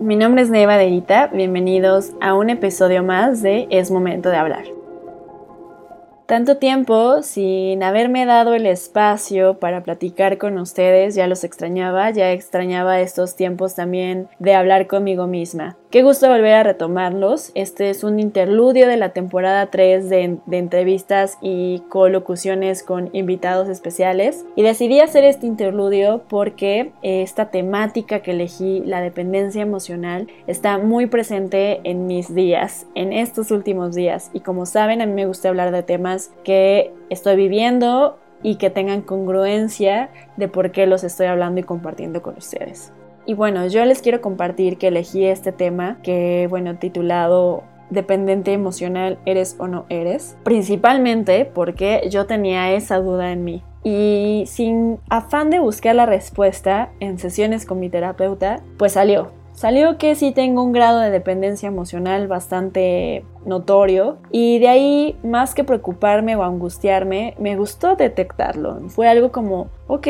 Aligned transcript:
Mi 0.00 0.16
nombre 0.16 0.42
es 0.42 0.50
Neva 0.50 0.76
Derita, 0.76 1.28
bienvenidos 1.28 2.14
a 2.20 2.34
un 2.34 2.50
episodio 2.50 3.04
más 3.04 3.42
de 3.42 3.68
Es 3.70 3.92
Momento 3.92 4.28
de 4.28 4.36
Hablar. 4.36 4.64
Tanto 6.26 6.56
tiempo 6.56 7.22
sin 7.22 7.80
haberme 7.80 8.26
dado 8.26 8.54
el 8.54 8.66
espacio 8.66 9.60
para 9.60 9.84
platicar 9.84 10.36
con 10.36 10.58
ustedes, 10.58 11.14
ya 11.14 11.28
los 11.28 11.44
extrañaba, 11.44 12.10
ya 12.10 12.32
extrañaba 12.32 13.00
estos 13.00 13.36
tiempos 13.36 13.76
también 13.76 14.28
de 14.40 14.56
hablar 14.56 14.88
conmigo 14.88 15.28
misma. 15.28 15.76
Qué 15.94 16.02
gusto 16.02 16.28
volver 16.28 16.54
a 16.54 16.64
retomarlos. 16.64 17.52
Este 17.54 17.88
es 17.88 18.02
un 18.02 18.18
interludio 18.18 18.88
de 18.88 18.96
la 18.96 19.10
temporada 19.10 19.66
3 19.70 20.08
de, 20.08 20.40
entrevistas 20.50 21.38
y 21.40 21.84
colocuciones 21.88 22.82
con 22.82 23.10
invitados 23.12 23.68
especiales. 23.68 24.44
Y 24.56 24.64
decidí 24.64 24.98
hacer 24.98 25.22
este 25.22 25.46
interludio 25.46 26.24
porque 26.28 26.90
esta 27.02 27.52
temática 27.52 28.22
que 28.22 28.32
elegí, 28.32 28.82
la 28.84 29.02
dependencia 29.02 29.62
emocional, 29.62 30.26
está 30.48 30.78
muy 30.78 31.06
presente 31.06 31.80
en 31.84 32.08
mis 32.08 32.34
días, 32.34 32.88
en 32.96 33.12
estos 33.12 33.52
últimos 33.52 33.94
días. 33.94 34.32
Y 34.32 34.40
como 34.40 34.66
saben, 34.66 35.00
a 35.00 35.06
mí 35.06 35.12
me 35.12 35.26
gusta 35.26 35.48
hablar 35.48 35.70
de 35.70 35.84
temas 35.84 36.32
que 36.42 36.92
estoy 37.08 37.36
viviendo 37.36 38.18
y 38.42 38.56
que 38.56 38.68
tengan 38.68 39.00
congruencia 39.00 40.10
de 40.36 40.48
por 40.48 40.72
qué 40.72 40.88
los 40.88 41.04
estoy 41.04 41.28
hablando 41.28 41.60
y 41.60 41.62
compartiendo 41.62 42.20
con 42.20 42.36
ustedes. 42.36 42.92
Y 43.26 43.34
bueno, 43.34 43.66
yo 43.66 43.84
les 43.84 44.02
quiero 44.02 44.20
compartir 44.20 44.76
que 44.76 44.88
elegí 44.88 45.24
este 45.24 45.52
tema 45.52 45.98
que, 46.02 46.46
bueno, 46.50 46.76
titulado 46.76 47.64
dependiente 47.90 48.52
emocional 48.52 49.18
eres 49.24 49.56
o 49.58 49.66
no 49.66 49.86
eres, 49.88 50.36
principalmente 50.42 51.44
porque 51.44 52.06
yo 52.10 52.26
tenía 52.26 52.72
esa 52.72 52.98
duda 52.98 53.32
en 53.32 53.44
mí. 53.44 53.62
Y 53.82 54.44
sin 54.46 54.98
afán 55.10 55.50
de 55.50 55.60
buscar 55.60 55.94
la 55.94 56.06
respuesta 56.06 56.90
en 57.00 57.18
sesiones 57.18 57.66
con 57.66 57.80
mi 57.80 57.90
terapeuta, 57.90 58.62
pues 58.78 58.92
salió. 58.92 59.32
Salió 59.52 59.98
que 59.98 60.14
sí 60.16 60.32
tengo 60.32 60.62
un 60.64 60.72
grado 60.72 60.98
de 60.98 61.10
dependencia 61.10 61.68
emocional 61.68 62.26
bastante 62.26 63.24
notorio. 63.46 64.18
Y 64.30 64.58
de 64.58 64.68
ahí 64.68 65.16
más 65.22 65.54
que 65.54 65.64
preocuparme 65.64 66.36
o 66.36 66.42
angustiarme 66.42 67.34
me 67.38 67.56
gustó 67.56 67.96
detectarlo. 67.96 68.80
Fue 68.88 69.08
algo 69.08 69.32
como 69.32 69.68
ok 69.86 70.08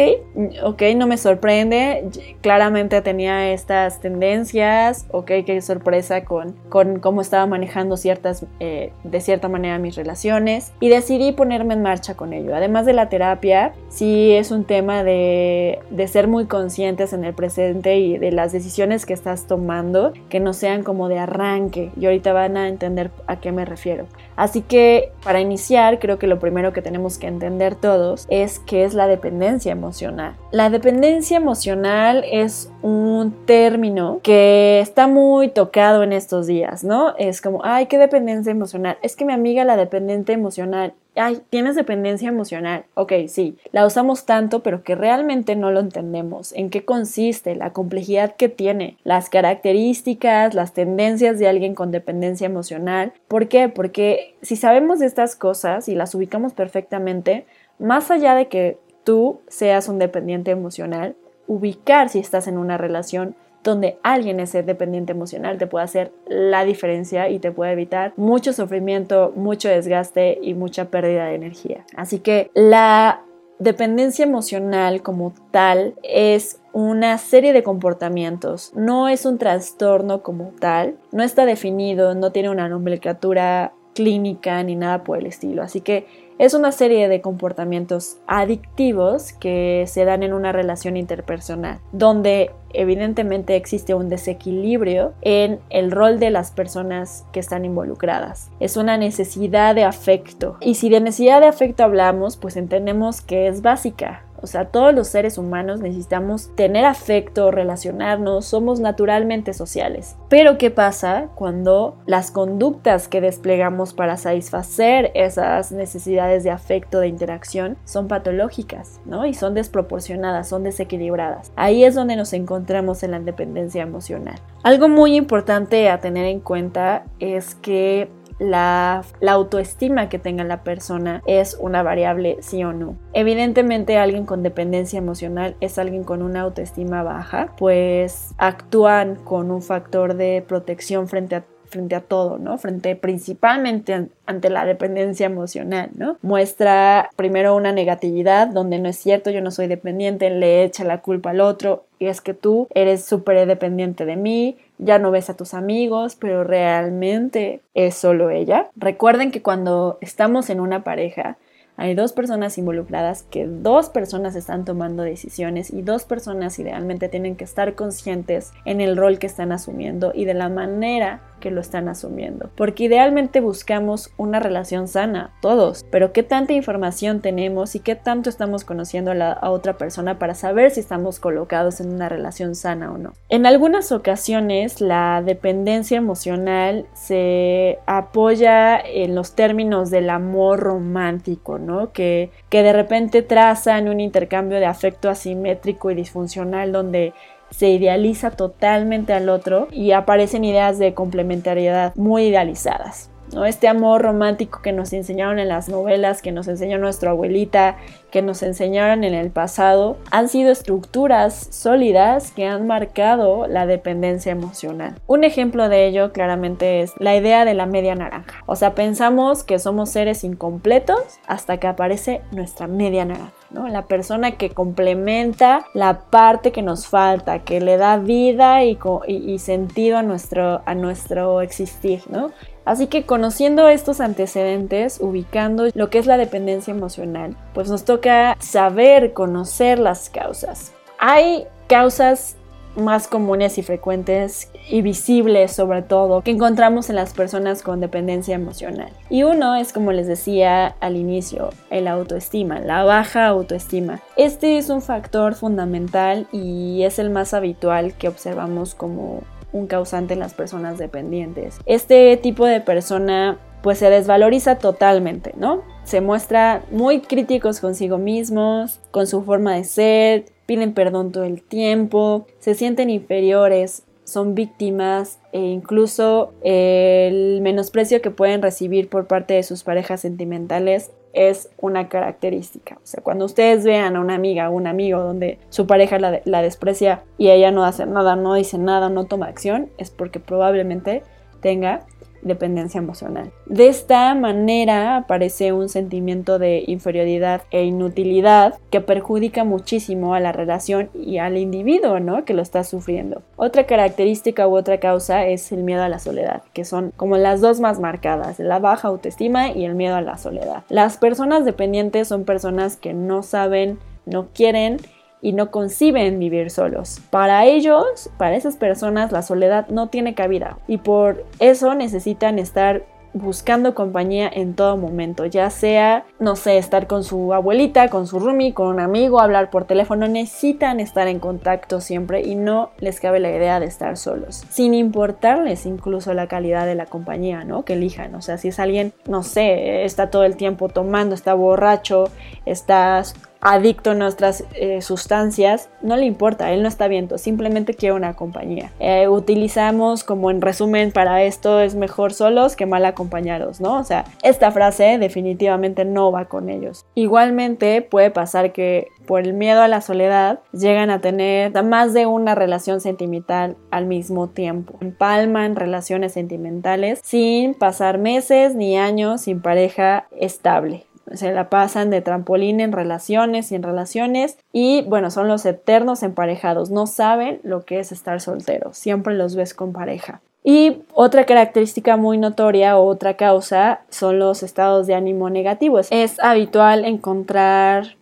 ok 0.63 0.83
no 0.97 1.07
me 1.07 1.17
sorprende. 1.17 2.09
Claramente 2.41 3.01
tenía 3.03 3.51
estas 3.53 4.01
tendencias. 4.01 5.07
Ok 5.11 5.31
qué 5.47 5.61
sorpresa 5.61 6.25
con, 6.25 6.53
con 6.69 7.01
cómo 7.01 7.21
estaba 7.21 7.47
manejando 7.47 7.97
ciertas 7.97 8.47
eh, 8.61 8.93
de 9.03 9.21
cierta 9.21 9.49
manera 9.49 9.79
mis 9.79 9.97
relaciones. 9.97 10.73
Y 10.81 10.89
decidí 10.89 11.33
ponerme 11.33 11.75
en 11.75 11.83
marcha 11.83 12.15
con 12.15 12.33
ello. 12.33 12.55
Además 12.55 12.87
de 12.87 12.93
la 12.93 13.09
terapia 13.09 13.73
sí 13.89 14.33
es 14.33 14.51
un 14.51 14.65
tema 14.65 15.05
de, 15.05 15.79
de 15.91 16.09
ser 16.09 16.29
muy 16.29 16.47
conscientes 16.47 17.13
en 17.13 17.25
el 17.25 17.35
presente 17.35 17.99
y 17.99 18.19
de 18.19 18.33
las 18.33 18.53
decisiones 18.53 19.07
que 19.07 19.13
estás 19.13 19.47
tomando 19.47 20.13
que 20.29 20.41
no 20.41 20.53
sean 20.53 20.83
como 20.83 21.09
de 21.09 21.19
arranque. 21.19 21.91
Y 21.99 22.07
ahorita 22.07 22.33
van 22.33 22.57
a 22.57 22.69
entender 22.69 23.11
a 23.27 23.41
qué 23.41 23.53
me 23.53 23.65
refiero. 23.65 24.07
Así 24.37 24.63
que 24.63 25.13
para 25.23 25.41
iniciar, 25.41 25.99
creo 25.99 26.19
que 26.19 26.27
lo 26.27 26.39
primero 26.39 26.73
que 26.73 26.83
tenemos 26.83 27.19
que 27.19 27.27
entender 27.27 27.75
todos 27.75 28.27
es 28.29 28.59
qué 28.59 28.85
es 28.85 28.95
la 28.95 29.07
dependencia 29.07 29.73
emocional. 29.73 30.35
La 30.51 30.71
dependencia 30.71 31.37
emocional 31.37 32.25
es 32.31 32.71
un 32.83 33.35
término 33.47 34.21
que 34.23 34.81
está 34.81 35.07
muy 35.07 35.49
tocado 35.49 36.03
en 36.03 36.13
estos 36.13 36.47
días, 36.47 36.85
¿no? 36.85 37.15
Es 37.19 37.41
como, 37.41 37.61
ay, 37.65 37.87
qué 37.87 37.99
dependencia 37.99 38.51
emocional. 38.51 38.99
Es 39.03 39.17
que 39.17 39.25
mi 39.25 39.33
amiga 39.33 39.65
la 39.65 39.77
dependiente 39.77 40.33
emocional 40.33 40.95
ay, 41.17 41.41
tienes 41.51 41.77
dependencia 41.77 42.29
emocional. 42.29 42.85
Ok, 42.95 43.13
sí, 43.29 43.57
la 43.73 43.87
usamos 43.87 44.27
tanto, 44.27 44.63
pero 44.63 44.83
que 44.83 44.95
realmente 44.95 45.57
no 45.57 45.71
lo 45.71 45.81
entendemos. 45.81 46.53
¿En 46.53 46.71
qué 46.71 46.85
consiste? 46.85 47.55
La 47.55 47.73
complejidad 47.73 48.37
que 48.37 48.49
tiene, 48.49 48.97
las 49.05 49.31
características, 49.31 50.55
las 50.55 50.73
tendencias 50.73 51.39
de 51.39 51.49
alguien 51.49 51.75
con 51.75 51.91
dependencia 51.91 52.47
emocional. 52.47 53.13
¿Por 53.29 53.49
qué? 53.49 53.69
Porque 53.69 54.35
si 54.43 54.57
sabemos 54.57 54.99
de 54.99 55.07
estas 55.07 55.37
cosas 55.37 55.89
y 55.89 55.95
las 55.95 56.15
ubicamos 56.15 56.53
perfectamente, 56.53 57.47
más 57.79 58.11
allá 58.11 58.35
de 58.35 58.49
que 58.49 58.79
tú 59.05 59.41
seas 59.49 59.89
un 59.89 59.99
dependiente 59.99 60.51
emocional, 60.51 61.17
ubicar 61.47 62.09
si 62.09 62.19
estás 62.19 62.47
en 62.47 62.59
una 62.59 62.79
relación 62.79 63.37
donde 63.65 63.99
alguien 64.03 64.39
es 64.39 64.53
dependiente 64.53 65.13
emocional 65.13 65.59
te 65.59 65.67
puede 65.67 65.85
hacer 65.85 66.13
la 66.29 66.65
diferencia 66.65 67.29
y 67.31 67.39
te 67.39 67.51
puede 67.51 67.73
evitar 67.73 68.13
mucho 68.17 68.53
sufrimiento, 68.53 69.33
mucho 69.35 69.69
desgaste 69.69 70.39
y 70.41 70.55
mucha 70.55 70.85
pérdida 70.87 71.27
de 71.27 71.35
energía. 71.35 71.85
Así 71.97 72.21
que 72.21 72.51
la 72.55 73.23
dependencia 73.59 74.25
emocional 74.25 75.03
como 75.03 75.33
tal 75.51 75.95
es 76.03 76.61
una 76.73 77.19
serie 77.19 77.53
de 77.53 77.63
comportamientos, 77.63 78.73
no 78.75 79.09
es 79.09 79.25
un 79.25 79.39
trastorno 79.39 80.23
como 80.23 80.53
tal, 80.61 80.97
no 81.13 81.23
está 81.23 81.47
definido, 81.47 82.15
no 82.15 82.33
tiene 82.33 82.51
una 82.51 82.69
nomenclatura 82.69 83.73
clínica 83.95 84.63
ni 84.63 84.77
nada 84.77 85.05
por 85.05 85.19
el 85.19 85.27
estilo. 85.27 85.63
Así 85.63 85.81
que 85.81 86.07
es 86.39 86.55
una 86.55 86.73
serie 86.73 87.09
de 87.09 87.21
comportamientos 87.21 88.17
adictivos 88.27 89.33
que 89.33 89.85
se 89.87 90.05
dan 90.05 90.23
en 90.23 90.33
una 90.33 90.53
relación 90.53 90.97
interpersonal, 90.97 91.79
donde 91.93 92.51
evidentemente 92.73 93.55
existe 93.55 93.95
un 93.95 94.09
desequilibrio 94.09 95.13
en 95.23 95.61
el 95.71 95.93
rol 95.93 96.19
de 96.19 96.31
las 96.31 96.51
personas 96.51 97.25
que 97.33 97.41
están 97.41 97.65
involucradas. 97.65 98.51
Es 98.59 98.77
una 98.77 98.97
necesidad 98.97 99.75
de 99.75 99.85
afecto. 99.85 100.57
Y 100.61 100.75
si 100.75 100.89
de 100.89 101.01
necesidad 101.01 101.41
de 101.41 101.47
afecto 101.47 101.85
hablamos, 101.85 102.37
pues 102.37 102.57
entendemos 102.57 103.21
que 103.21 103.47
es 103.47 103.63
básica. 103.63 104.25
O 104.45 104.47
sea, 104.47 104.67
todos 104.67 104.95
los 104.95 105.09
seres 105.09 105.39
humanos 105.39 105.81
necesitamos 105.81 106.55
tener 106.55 106.85
afecto, 106.85 107.51
relacionarnos, 107.51 108.45
somos 108.45 108.79
naturalmente 108.79 109.55
sociales. 109.55 110.17
Pero 110.29 110.59
¿qué 110.59 110.71
pasa 110.71 111.29
cuando 111.35 111.97
las 112.05 112.31
conductas 112.31 113.09
que 113.09 113.23
desplegamos 113.23 113.95
para 113.95 114.19
satisfacer 114.19 115.11
esas 115.15 115.73
necesidades 115.73 116.45
de 116.45 116.51
afecto, 116.51 117.01
de 117.01 117.09
interacción, 117.09 117.79
son 117.85 118.07
patológicas, 118.07 119.01
¿no? 119.07 119.25
Y 119.25 119.33
son 119.33 119.55
desproporcionadas, 119.55 120.49
son 120.49 120.63
desequilibradas. 120.63 121.51
Ahí 121.57 121.83
es 121.83 121.95
donde 121.95 122.17
nos 122.17 122.35
encontramos 122.35 123.03
en 123.03 123.13
la 123.13 123.17
independencia 123.17 123.83
emocional. 123.83 124.37
Algo 124.63 124.89
muy 124.89 125.17
importante 125.17 125.89
a 125.89 126.01
tener 126.01 126.27
en 126.27 126.41
cuenta 126.41 127.05
es 127.19 127.55
que 127.55 128.11
la, 128.39 129.05
autoestima 129.27 130.09
que 130.09 130.19
tenga 130.19 130.45
la 130.45 130.63
persona 130.63 131.23
es 131.27 131.57
una 131.61 131.83
variable 131.83 132.39
sí 132.41 132.63
o 132.65 132.73
no. 132.73 132.97
Evidentemente 133.13 133.99
alguien 133.99 134.27
con 134.27 134.43
dependencia 134.43 134.99
emocional 134.99 135.57
es 135.61 135.79
alguien 135.79 136.05
con 136.05 136.23
una 136.23 136.43
autoestima 136.43 137.03
baja, 137.03 137.55
pues 137.57 138.35
actúan 138.39 139.17
con 139.17 139.51
un 139.51 139.63
factor 139.63 140.15
de 140.15 140.45
protección 140.47 141.09
frente 141.09 141.37
a 141.37 141.45
frente 141.75 141.97
a 141.97 142.01
todo, 142.01 142.39
¿no? 142.39 142.57
Frente 142.57 142.95
principalmente 142.95 144.07
ante 144.27 144.49
la 144.49 144.65
dependencia 144.65 145.27
emocional, 145.27 145.91
¿no? 145.97 146.17
Muestra 146.23 147.11
primero 147.17 147.57
una 147.57 147.73
negatividad 147.73 148.47
donde 148.47 148.79
no 148.79 148.89
es 148.89 148.97
cierto, 148.97 149.31
yo 149.31 149.41
no 149.41 149.51
soy 149.51 149.67
dependiente, 149.67 150.31
le 150.31 150.63
echa 150.63 150.85
la 150.85 151.03
culpa 151.03 151.31
al 151.31 151.41
otro 151.41 151.85
y 151.99 152.07
es 152.07 152.21
que 152.21 152.33
tú 152.33 152.69
eres 152.75 153.05
súper 153.05 153.47
dependiente 153.47 154.05
de 154.05 154.15
mí, 154.15 154.57
ya 154.79 155.01
no 155.01 155.11
ves 155.11 155.31
a 155.31 155.37
tus 155.37 155.53
amigos, 155.53 156.17
pero 156.17 156.45
realmente 156.45 157.61
es 157.75 157.97
solo 157.97 158.31
ella. 158.31 158.71
Recuerden 158.77 159.33
que 159.33 159.43
cuando 159.43 159.99
estamos 160.01 160.51
en 160.51 160.61
una 160.61 160.85
pareja, 160.85 161.39
hay 161.77 161.95
dos 161.95 162.13
personas 162.13 162.57
involucradas, 162.57 163.25
que 163.25 163.47
dos 163.47 163.89
personas 163.89 164.37
están 164.37 164.65
tomando 164.65 165.03
decisiones 165.03 165.73
y 165.73 165.83
dos 165.83 166.05
personas 166.05 166.59
idealmente 166.59 167.09
tienen 167.09 167.35
que 167.35 167.45
estar 167.45 167.75
conscientes 167.75 168.53
en 168.65 168.81
el 168.81 168.97
rol 168.97 169.19
que 169.19 169.27
están 169.27 169.51
asumiendo 169.51 170.13
y 170.15 170.25
de 170.25 170.35
la 170.35 170.49
manera 170.49 171.21
que 171.45 171.51
lo 171.51 171.61
están 171.61 171.91
asumiendo. 171.91 172.49
Porque 172.57 172.85
idealmente 172.85 173.41
buscamos 173.41 174.11
una 174.17 174.41
relación 174.41 174.89
sana, 174.89 175.35
todos, 175.43 175.85
pero 175.91 176.11
qué 176.11 176.23
tanta 176.23 176.55
información 176.55 177.21
tenemos 177.21 177.75
y 177.75 177.81
qué 177.81 177.97
tanto 177.97 178.31
estamos 178.31 178.65
conociendo 178.65 179.11
a 179.11 179.15
la 179.15 179.39
otra 179.43 179.77
persona 179.77 180.19
para 180.19 180.35
saber 180.35 180.71
si 180.71 180.81
estamos 180.81 181.21
colocados 181.21 181.81
en 181.81 181.93
una 181.93 182.09
relación 182.09 182.55
sana 182.55 182.91
o 182.91 182.97
no. 182.97 183.13
En 183.29 183.45
algunas 183.45 183.93
ocasiones 183.93 184.81
la 184.81 185.23
dependencia 185.23 185.99
emocional 185.99 186.87
se 186.95 187.79
apoya 187.85 188.81
en 188.81 189.15
los 189.15 189.35
términos 189.35 189.91
del 189.91 190.09
amor 190.09 190.61
romántico, 190.61 191.59
¿no? 191.59 191.93
Que, 191.93 192.31
que 192.49 192.63
de 192.63 192.73
repente 192.73 193.21
trazan 193.21 193.89
un 193.89 194.01
intercambio 194.01 194.61
de 194.61 194.67
afecto 194.67 195.11
asimétrico 195.11 195.91
y 195.91 195.95
disfuncional 195.95 196.73
donde 196.73 197.13
se 197.51 197.69
idealiza 197.69 198.31
totalmente 198.31 199.13
al 199.13 199.29
otro 199.29 199.69
y 199.71 199.93
aparecen 199.93 200.45
ideas 200.45 200.79
de 200.79 200.95
complementariedad 200.95 201.95
muy 201.97 202.25
idealizadas. 202.25 203.11
¿no? 203.33 203.45
Este 203.45 203.69
amor 203.69 204.03
romántico 204.03 204.61
que 204.63 204.73
nos 204.73 204.93
enseñaron 204.93 205.39
en 205.39 205.49
las 205.49 205.69
novelas, 205.69 206.23
que 206.23 206.33
nos 206.33 206.49
enseñó 206.49 206.79
nuestra 206.79 207.11
abuelita, 207.11 207.77
que 208.11 208.23
nos 208.23 208.43
enseñaron 208.43 209.05
en 209.05 209.15
el 209.15 209.31
pasado, 209.31 209.97
han 210.11 210.29
sido 210.29 210.53
estructuras 210.53 211.49
sólidas 211.51 212.33
que 212.33 212.47
han 212.47 212.67
marcado 212.67 213.47
la 213.47 213.67
dependencia 213.67 214.33
emocional. 214.33 214.95
Un 215.07 215.25
ejemplo 215.25 215.69
de 215.69 215.87
ello 215.87 216.13
claramente 216.13 216.81
es 216.81 216.93
la 216.99 217.17
idea 217.17 217.45
de 217.45 217.55
la 217.55 217.67
media 217.67 217.95
naranja. 217.95 218.43
O 218.47 218.57
sea, 218.57 218.75
pensamos 218.75 219.43
que 219.43 219.59
somos 219.59 219.91
seres 219.91 220.25
incompletos 220.25 221.01
hasta 221.27 221.59
que 221.59 221.67
aparece 221.67 222.23
nuestra 222.31 222.67
media 222.67 223.05
naranja. 223.05 223.33
La 223.69 223.87
persona 223.87 224.33
que 224.33 224.51
complementa 224.51 225.67
la 225.75 226.01
parte 226.11 226.53
que 226.53 226.63
nos 226.63 226.87
falta, 226.87 227.41
que 227.41 227.61
le 227.61 227.77
da 227.77 227.97
vida 227.99 228.65
y, 228.65 229.39
sentido 229.39 229.99
a 229.99 230.03
nuestro, 230.03 230.63
a 230.67 230.75
nuestro 230.75 231.41
existir, 231.41 232.03
¿no? 232.09 232.31
Así 232.65 232.87
que 232.87 233.05
conociendo 233.05 233.69
estos 233.69 234.01
antecedentes, 234.01 234.99
ubicando 235.01 235.69
lo 235.75 235.91
que 235.91 235.99
es 235.99 236.07
la 236.07 236.17
dependencia 236.17 236.73
emocional, 236.73 237.37
pues 237.53 237.69
nos 237.71 237.85
toca 237.85 238.37
saber, 238.41 239.13
conocer 239.13 239.79
las 239.79 240.11
causas. 240.11 240.73
Hay 240.99 241.47
causas 241.69 242.37
más 242.77 243.09
comunes 243.09 243.59
y 243.59 243.63
frecuentes 243.63 244.51
y 244.69 244.83
visibles 244.83 245.53
sobre 245.53 245.83
todo 245.83 246.23
que 246.23 246.31
encontramos 246.31 246.91
en 246.91 246.97
las 246.97 247.13
personas 247.13 247.63
con 247.63 247.81
dependencia 247.81 248.35
emocional. 248.35 248.91
Y 249.11 249.23
uno 249.23 249.55
es 249.55 249.73
como 249.73 249.93
les 249.93 250.07
decía 250.07 250.75
al 250.81 250.97
inicio, 250.97 251.51
el 251.71 251.89
autoestima, 251.89 252.61
la 252.61 252.85
baja 252.85 253.27
autoestima. 253.27 254.01
Este 254.17 254.59
es 254.59 254.71
un 254.71 254.83
factor 254.83 255.35
fundamental 255.35 256.27
y 256.33 256.83
es 256.83 256.99
el 256.99 257.11
más 257.11 257.35
habitual 257.35 257.95
que 257.95 258.09
observamos 258.09 258.75
como 258.75 259.23
un 259.53 259.67
causante 259.67 260.15
en 260.15 260.21
las 260.21 260.35
personas 260.35 260.79
dependientes. 260.79 261.59
Este 261.65 262.17
tipo 262.17 262.45
de 262.45 262.61
persona 262.61 263.39
pues 263.63 263.79
se 263.79 263.89
desvaloriza 263.89 264.59
totalmente, 264.59 265.33
¿no? 265.39 265.63
Se 265.85 266.03
muestra 266.03 266.63
muy 266.71 267.01
críticos 267.01 267.61
consigo 267.61 267.97
mismos, 267.97 268.81
con 268.91 269.07
su 269.07 269.23
forma 269.23 269.55
de 269.55 269.65
ser, 269.65 270.27
piden 270.47 270.75
perdón 270.75 271.13
todo 271.13 271.25
el 271.25 271.43
tiempo, 271.43 272.27
se 272.39 272.55
sienten 272.55 272.91
inferiores, 272.91 273.85
son 274.05 274.35
víctimas 274.35 275.19
e 275.33 275.41
incluso 275.41 276.33
el 276.43 277.41
menosprecio 277.41 278.03
que 278.03 278.11
pueden 278.11 278.43
recibir 278.43 278.89
por 278.89 279.07
parte 279.07 279.35
de 279.35 279.43
sus 279.43 279.65
parejas 279.65 280.03
sentimentales 280.03 280.91
es 281.15 281.49
una 281.59 281.89
característica. 281.89 282.75
O 282.77 282.87
sea, 282.87 283.03
cuando 283.03 283.25
ustedes 283.25 283.65
vean 283.65 283.97
a 283.97 284.01
una 284.01 284.15
amiga 284.15 284.51
o 284.51 284.55
un 284.55 284.67
amigo 284.67 285.01
donde 285.01 285.39
su 285.49 285.67
pareja 285.67 285.99
la, 285.99 286.21
la 286.25 286.43
desprecia 286.43 287.05
y 287.19 287.31
ella 287.31 287.51
no 287.51 287.65
hace 287.65 287.87
nada, 287.87 288.17
no 288.17 288.35
dice 288.35 288.59
nada, 288.59 288.91
no 288.91 289.05
toma 289.05 289.27
acción, 289.27 289.71
es 289.79 289.91
porque 289.91 290.21
probablemente 290.21 291.03
tenga 291.41 291.87
dependencia 292.25 292.79
emocional. 292.79 293.31
De 293.47 293.69
esta 293.69 294.15
manera 294.15 294.97
aparece 294.97 295.53
un 295.53 295.69
sentimiento 295.69 296.39
de 296.39 296.65
inferioridad 296.67 297.43
e 297.51 297.65
inutilidad 297.65 298.55
que 298.71 298.81
perjudica 298.81 299.45
muchísimo 299.45 300.15
a 300.15 300.21
la 300.21 300.33
relación 300.33 300.91
y 300.95 301.19
al 301.19 301.37
individuo, 301.37 302.01
¿no? 302.01 302.25
Que 302.25 302.35
lo 302.35 302.43
está 302.43 302.65
sufriendo. 302.65 303.23
Otra 303.37 303.67
característica 303.67 304.49
u 304.49 304.57
otra 304.57 304.81
causa 304.81 305.27
es 305.27 305.53
el 305.53 305.63
miedo 305.63 305.83
a 305.83 305.89
la 305.89 305.99
soledad, 305.99 306.43
que 306.53 306.65
son 306.65 306.93
como 306.97 307.17
las 307.17 307.41
dos 307.41 307.61
más 307.61 307.79
marcadas, 307.79 308.39
la 308.39 308.59
baja 308.59 308.89
autoestima 308.89 309.51
y 309.51 309.65
el 309.65 309.75
miedo 309.75 309.97
a 309.97 310.01
la 310.01 310.19
soledad. 310.19 310.65
Las 310.69 310.97
personas 310.97 311.45
dependientes 311.45 312.09
son 312.09 312.25
personas 312.25 312.77
que 312.77 312.95
no 312.95 313.23
saben, 313.23 313.79
no 314.07 314.29
quieren 314.35 314.79
y 315.25 315.33
no 315.33 315.51
conciben 315.51 316.19
vivir 316.19 316.51
solos. 316.51 317.01
Para 317.09 317.47
ellos, 317.47 318.11
para 318.19 318.37
esas 318.37 318.57
personas, 318.57 319.11
la 319.11 319.23
soledad 319.23 319.69
no 319.69 319.89
tiene 319.89 320.15
cabida 320.15 320.59
y 320.69 320.77
por 320.77 321.25
eso 321.39 321.75
necesitan 321.75 322.39
estar 322.39 322.85
buscando 323.15 323.75
compañía 323.75 324.29
en 324.31 324.55
todo 324.55 324.77
momento, 324.77 325.25
ya 325.25 325.49
sea, 325.49 326.05
no 326.19 326.35
sé, 326.35 326.59
estar 326.59 326.89
con 326.89 327.05
su 327.05 327.33
abuelita, 327.33 327.89
con 327.89 328.09
su 328.09 328.19
roomie, 328.19 328.53
con 328.53 328.67
un 328.67 328.81
amigo, 328.81 329.21
hablar 329.21 329.51
por 329.51 329.65
teléfono, 329.67 330.09
necesitan 330.09 330.81
estar 330.81 331.07
en 331.07 331.21
contacto 331.21 331.81
siempre 331.81 332.23
y 332.23 332.35
no 332.35 332.73
les 332.79 332.99
cabe 332.99 333.21
la 333.21 333.31
idea 333.31 333.61
de 333.61 333.67
estar 333.67 333.97
solos, 333.97 334.45
sin 334.51 334.75
importarles 334.75 335.65
incluso 335.65 336.13
la 336.13 336.27
calidad 336.27 336.67
de 336.67 336.75
la 336.75 336.87
compañía, 336.87 337.45
¿no? 337.45 337.65
Que 337.65 337.75
elijan, 337.75 338.15
o 338.17 338.21
sea, 338.21 338.37
si 338.37 338.49
es 338.49 338.59
alguien, 338.59 338.93
no 339.07 339.23
sé, 339.23 339.85
está 339.85 340.11
todo 340.11 340.25
el 340.25 340.37
tiempo 340.37 340.69
tomando, 340.69 341.15
está 341.15 341.35
borracho, 341.35 342.11
está 342.45 343.01
adicto 343.45 343.91
a 343.91 343.95
nuestras 343.95 344.43
eh, 344.55 344.81
sustancias, 344.81 345.69
no 345.83 345.97
le 345.97 346.07
importa, 346.07 346.51
él 346.51 346.63
no 346.63 346.69
está 346.69 346.89
viendo, 346.89 347.19
simplemente 347.19 347.75
quiere 347.75 347.95
una 347.95 348.15
compañía. 348.15 348.73
Eh, 348.81 349.07
utilizamos 349.07 350.03
como 350.03 350.31
en 350.31 350.41
resumen 350.41 350.91
para 350.91 351.23
esto 351.23 351.61
es 351.61 351.75
mejor 351.75 352.15
solos 352.15 352.57
que 352.57 352.65
mal 352.65 352.85
acompañados, 352.87 353.61
¿no? 353.61 353.79
O 353.79 353.85
sea, 353.85 354.07
esta 354.23 354.51
frase 354.51 354.97
definitivamente 354.99 355.85
no 355.85 356.11
va 356.11 356.25
con 356.25 356.49
ellos. 356.49 356.87
Igualmente 356.95 357.83
puede 357.83 358.11
pasar 358.11 358.53
que 358.53 358.89
por 359.07 359.21
el 359.21 359.35
miedo 359.35 359.61
a 359.61 359.69
la 359.69 359.83
soledad 359.83 360.41
llegan 360.53 360.89
a 360.89 361.03
tener 361.03 361.53
más 361.63 361.93
de 361.93 362.07
una 362.07 362.35
relación 362.35 362.81
sentimental 362.81 363.57
al 363.71 363.85
mismo 363.85 364.29
tiempo. 364.29 364.79
Empalman 364.81 365.57
relaciones 365.57 366.13
sentimentales 366.13 367.01
sin 367.05 367.53
pasar 367.53 367.99
meses 367.99 368.55
ni 368.55 368.79
años 368.79 369.21
sin 369.21 369.43
pareja 369.43 370.07
estable 370.19 370.87
se 371.13 371.33
la 371.33 371.51
pasan 371.51 371.91
de 371.91 372.01
trampolín 372.01 372.61
en 372.61 372.73
relaciones 372.73 373.53
y 373.53 373.55
en 373.55 373.63
relaciones 373.63 374.39
y 374.53 374.83
bueno, 374.83 375.11
son 375.11 375.29
los 375.29 375.45
eternos 375.47 376.03
emparejados, 376.03 376.71
no 376.71 376.87
saben 376.87 377.41
lo 377.43 377.65
que 377.65 377.81
es 377.81 377.93
estar 377.93 378.21
soltero, 378.21 378.73
siempre 378.73 379.15
los 379.15 379.37
ves 379.37 379.55
con 379.55 379.73
pareja. 379.73 380.21
Y 380.47 380.83
otra 380.93 381.25
característica 381.25 381.97
muy 381.97 382.19
notoria 382.19 382.77
o 382.77 382.85
otra 382.87 383.17
causa 383.17 383.81
son 383.89 384.19
los 384.19 384.43
estados 384.43 384.87
de 384.87 384.95
ánimo 384.95 385.31
negativos. 385.31 385.89
Es 385.91 386.21
habitual 386.21 386.85
encontrar 386.85 387.97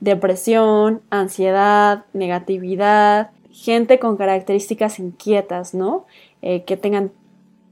depresión, 0.00 1.00
ansiedad, 1.08 2.04
negatividad, 2.12 3.30
gente 3.50 3.98
con 3.98 4.18
características 4.18 4.98
inquietas, 4.98 5.72
¿no? 5.72 6.04
Eh, 6.42 6.64
que 6.64 6.76
tengan 6.76 7.10